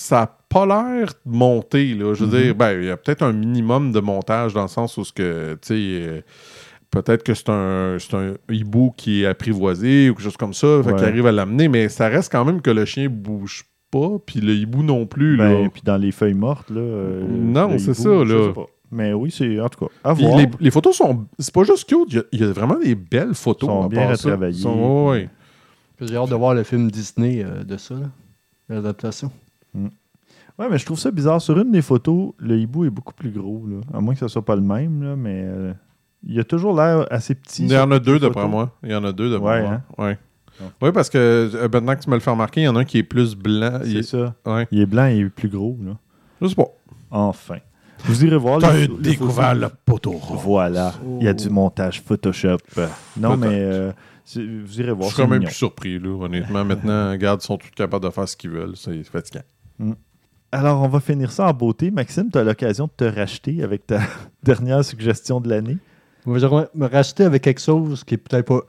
[0.00, 2.14] ça a pas l'air monté, là.
[2.14, 2.42] Je veux Mhm.
[2.42, 5.12] dire, ben, il y a peut-être un minimum de montage dans le sens où ce
[5.12, 5.74] que, tu sais,
[6.08, 6.20] euh,
[6.90, 10.82] peut-être que c'est un, c'est un hibou qui est apprivoisé ou quelque chose comme ça,
[10.82, 10.96] fait Ouais.
[10.96, 14.40] qu'il arrive à l'amener, mais ça reste quand même que le chien bouge pas, puis
[14.40, 15.36] le hibou non plus.
[15.36, 16.80] Ben, puis dans les feuilles mortes, là.
[16.80, 18.46] euh, Non, c'est ça, je là.
[18.48, 18.66] sais pas.
[18.92, 19.92] Mais oui, c'est en tout cas.
[20.02, 20.38] À Puis voir.
[20.38, 21.26] les, les photos sont.
[21.38, 23.68] C'est pas juste cute, il y a- il y, a vraiment des belles photos.
[23.68, 24.62] Sont à bien retravaillées.
[24.62, 25.14] Sont-.
[26.00, 28.80] J'ai hâte de voir le film Disney euh, de ça, là.
[29.74, 29.96] L'adaptation.
[30.58, 31.40] Ouais, mais je trouve ça bizarre.
[31.40, 33.76] Sur une des photos, le hibou est beaucoup plus gros, là.
[33.96, 35.72] À moins que ce soit pas le même, là, mais euh,
[36.26, 37.64] il a toujours l'air assez petit.
[37.64, 38.76] Il y en a deux, d'après moi.
[38.82, 39.72] Il y en a deux, d'après Ouais, moi.
[39.72, 39.82] hein?
[40.04, 40.18] Ouais.
[40.82, 41.16] Oui, parce que
[41.54, 43.02] euh, maintenant que tu me le fais remarquer, il y en a un qui est
[43.02, 43.80] plus blanc.
[43.84, 44.34] Il C'est est- ça.
[44.44, 44.68] Ouais.
[44.70, 45.96] Il est blanc et il est plus gros, là.
[46.42, 46.66] Je sais pas.
[47.10, 47.56] Enfin.
[48.04, 49.70] Vous irez voir les, les photos.
[49.86, 50.92] poteau Voilà.
[51.20, 52.58] Il y a du montage Photoshop.
[53.18, 53.92] Non, mais euh,
[54.36, 55.08] vous irez Je voir.
[55.08, 55.48] suis c'est quand même mignon.
[55.48, 56.64] plus surpris, là, honnêtement.
[56.64, 58.76] Maintenant, regarde, ils sont tous capables de faire ce qu'ils veulent.
[58.76, 59.40] C'est fatigant.
[60.52, 61.90] Alors, on va finir ça en beauté.
[61.90, 64.00] Maxime, tu as l'occasion de te racheter avec ta
[64.42, 65.78] dernière suggestion de l'année.
[66.26, 68.60] Moi, j'aimerais me racheter avec quelque chose qui est peut-être pas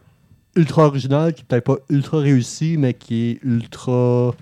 [0.55, 4.33] ultra original, qui est peut-être pas ultra réussi, mais qui est ultra.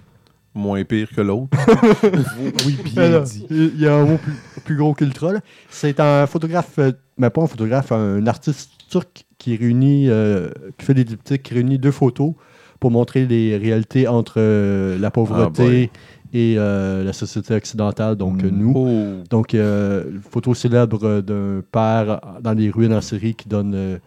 [0.54, 1.58] Moins pire que l'autre.
[2.66, 4.34] Oui, Alors, Il y a un mot plus,
[4.66, 5.32] plus gros qu'ultra.
[5.70, 10.86] C'est un photographe, euh, mais pas un photographe, un artiste turc qui réunit, euh, qui
[10.86, 12.34] fait des diptyques, qui réunit deux photos
[12.80, 15.92] pour montrer les réalités entre euh, la Ah, pauvreté
[16.34, 18.58] et euh, la société occidentale, donc euh, Mm.
[18.58, 18.74] nous.
[18.76, 19.24] Oh.
[19.30, 23.98] Donc, euh, photo célèbre d'un père dans les ruines en Syrie qui donne euh,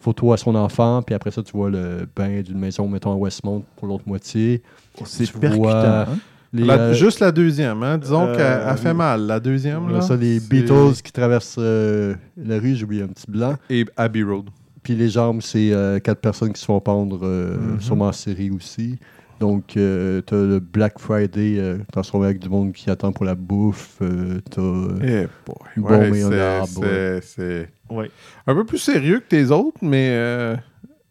[0.00, 3.16] photo à son enfant, puis après ça, tu vois le bain d'une maison, mettons, à
[3.16, 4.62] Westmount pour l'autre moitié.
[5.04, 5.62] C'est tu percutant.
[5.62, 6.18] vois- hein?
[6.54, 7.96] Les, La- juste la deuxième, hein?
[7.96, 9.22] Disons qu'elle elle fait mal.
[9.26, 13.24] La deuxième, là, ça, les c'est- Beatles qui traversent la rue, j'ai oublié un petit
[13.26, 13.54] blanc.
[13.70, 14.44] Et Abbey Road.
[14.82, 17.80] Puis les jambes, c'est euh, quatre personnes qui se font pendre, euh, Mhm.
[17.80, 18.98] sûrement en série aussi.
[19.42, 23.34] Donc, euh, t'as le Black Friday euh, transformé avec du monde qui attend pour la
[23.34, 23.96] bouffe.
[24.00, 24.62] euh, t'as
[25.02, 25.84] Eh boy.
[25.98, 26.30] Ouais, mais on
[27.20, 28.08] c'est- Ouais.
[28.46, 30.54] un peu plus sérieux que tes autres, mais euh,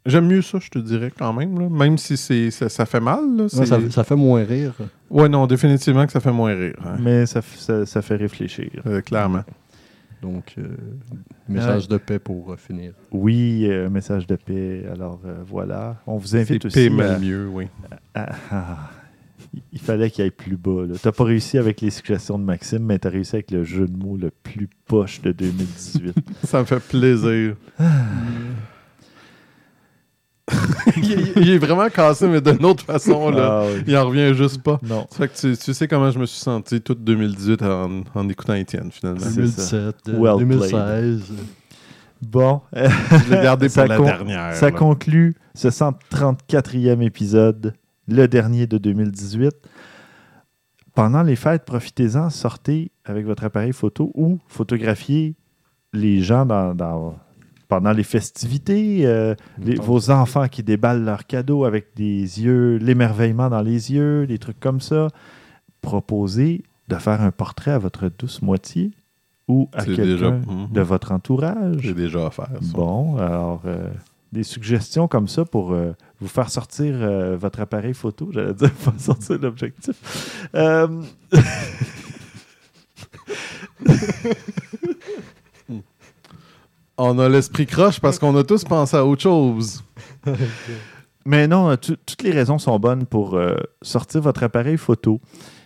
[0.06, 1.60] j'aime mieux ça, je te dirais quand même.
[1.60, 1.68] là.
[1.70, 3.20] Même si c'est ça, ça fait mal.
[3.36, 4.76] Là, ouais, c'est- ça, ça fait moins rire.
[5.10, 6.76] Ouais, non, définitivement que ça fait moins rire.
[6.86, 6.96] hein.
[7.02, 8.70] Mais ça, ça, ça fait réfléchir.
[8.88, 9.44] Euh, clairement.
[10.22, 10.68] Donc, euh,
[11.50, 12.94] message de paix pour euh, finir.
[13.12, 14.84] Oui, euh, message de paix.
[14.92, 15.98] Alors euh, voilà.
[16.06, 17.68] On vous invite aussi P à- mal mieux, oui.
[18.14, 18.78] à- à-
[19.74, 20.86] Il fallait qu'il aille plus bas.
[20.88, 20.94] là.
[21.02, 23.98] T'as pas réussi avec les suggestions de Maxime, mais t'as réussi avec le jeu de
[23.98, 26.16] mots le plus poche de 2018.
[26.44, 27.56] Ça me fait plaisir.
[30.98, 33.30] il, est- il est vraiment cassé, mais d'une autre façon.
[33.32, 33.62] Là.
[33.64, 33.84] Ah oui.
[33.88, 34.80] Il en revient juste pas.
[34.84, 35.08] Non.
[35.10, 38.30] Ça fait que tu, tu sais comment je me suis senti toute 2018 en, en
[38.30, 39.20] écoutant Étienne, finalement.
[39.22, 39.78] C'est ça.
[39.78, 41.22] 2017, euh, Well 2016.
[42.22, 42.88] Bon, euh,
[43.26, 44.54] Je l'ai gardé Ça pour la con- dernière.
[44.56, 44.72] ça là.
[44.72, 47.74] conclut ce 134e épisode,
[48.08, 49.52] le dernier de 2018.
[50.94, 55.36] Pendant les fêtes, profitez-en, sortez avec votre appareil photo ou photographiez
[55.94, 57.16] les gens dans, dans-
[57.72, 63.50] pendant les festivités, euh, les- vos enfants qui déballent leurs cadeaux avec des yeux, l'émerveillement
[63.50, 65.08] dans les yeux, des trucs comme ça.
[65.82, 68.92] Proposez de faire un portrait à votre douce moitié
[69.48, 70.68] ou à quelqu'un déjà- Mhm.
[70.70, 71.78] de votre entourage.
[71.80, 72.50] J'ai déjà à faire.
[72.62, 72.74] ça.
[72.74, 73.88] Bon, alors, euh,
[74.34, 76.94] des suggestions comme ça pour euh, vous faire sortir
[77.38, 78.28] votre appareil photo.
[78.34, 79.96] J'allais dire, faire sortir l'objectif.
[87.04, 89.84] On a l'esprit croche parce qu'on a tous pensé à autre chose.
[91.26, 95.20] mais non, euh, toutes les raisons sont bonnes pour euh, sortir votre appareil photo.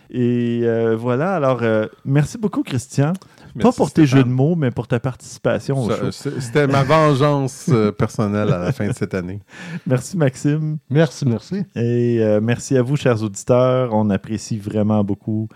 [0.08, 3.12] Et euh, voilà, alors, euh, merci beaucoup, Christian.
[3.60, 6.10] Pas pour tes jeux de mots, mais pour ta participation au Ça, show.
[6.10, 9.40] c'est- C'était ma vengeance personnelle à la fin de cette année.
[9.86, 10.78] Merci, Maxime.
[10.90, 11.56] Merci, merci.
[11.74, 13.90] Et euh, merci à vous, chers auditeurs.
[13.92, 15.48] On apprécie vraiment beaucoup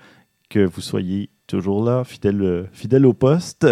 [0.48, 3.66] que vous soyez toujours là, fidèle, fidèle au poste.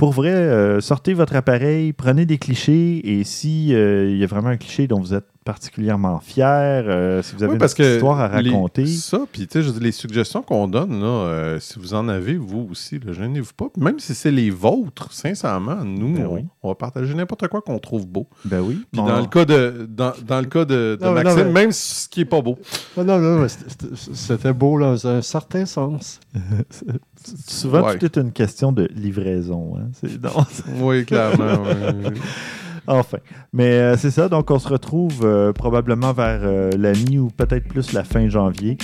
[0.00, 4.26] Pour vrai, euh, sortez votre appareil, prenez des clichés et si euh, il y a
[4.26, 7.72] vraiment un cliché dont vous êtes particulièrement fier, euh, si vous avez Oui, une parce
[7.74, 11.06] petite que histoire à les- raconter, ça, puis tu sais, les suggestions qu'on donne, là,
[11.06, 13.68] euh, si vous en avez, vous aussi, gênez-vous pas.
[13.78, 16.44] Même si c'est les vôtres, sincèrement, nous, Ben on, oui.
[16.62, 18.26] on va partager n'importe quoi qu'on trouve beau.
[18.44, 18.84] ben oui.
[18.92, 21.72] Puis dans le cas de, dans, dans le cas de, Non, non, Maxime, mais- même
[21.72, 22.58] ce qui est pas beau.
[22.96, 26.20] Non, non, mais c'était- beau là, dans un certain sens.
[27.46, 27.98] souvent, Ouais.
[27.98, 29.74] tout est une question de livraison.
[29.78, 29.88] hein.
[29.94, 30.30] C'est- non,
[30.80, 31.62] Oui, clairement.
[31.62, 32.12] ouais.
[32.86, 33.18] Enfin.
[33.52, 37.28] Mais euh, c'est ça, donc on se retrouve euh, probablement vers euh, la mi ou
[37.28, 38.76] peut-être plus la fin janvier.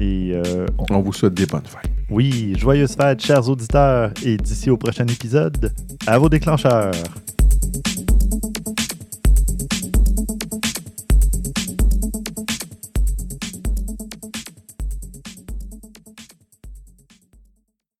[0.00, 0.32] Et
[0.78, 1.90] on- On vous souhaite des bonnes fêtes.
[2.10, 5.70] oui, joyeuses fêtes, chers auditeurs, et d'ici au prochain épisode,
[6.06, 6.92] à vos déclencheurs.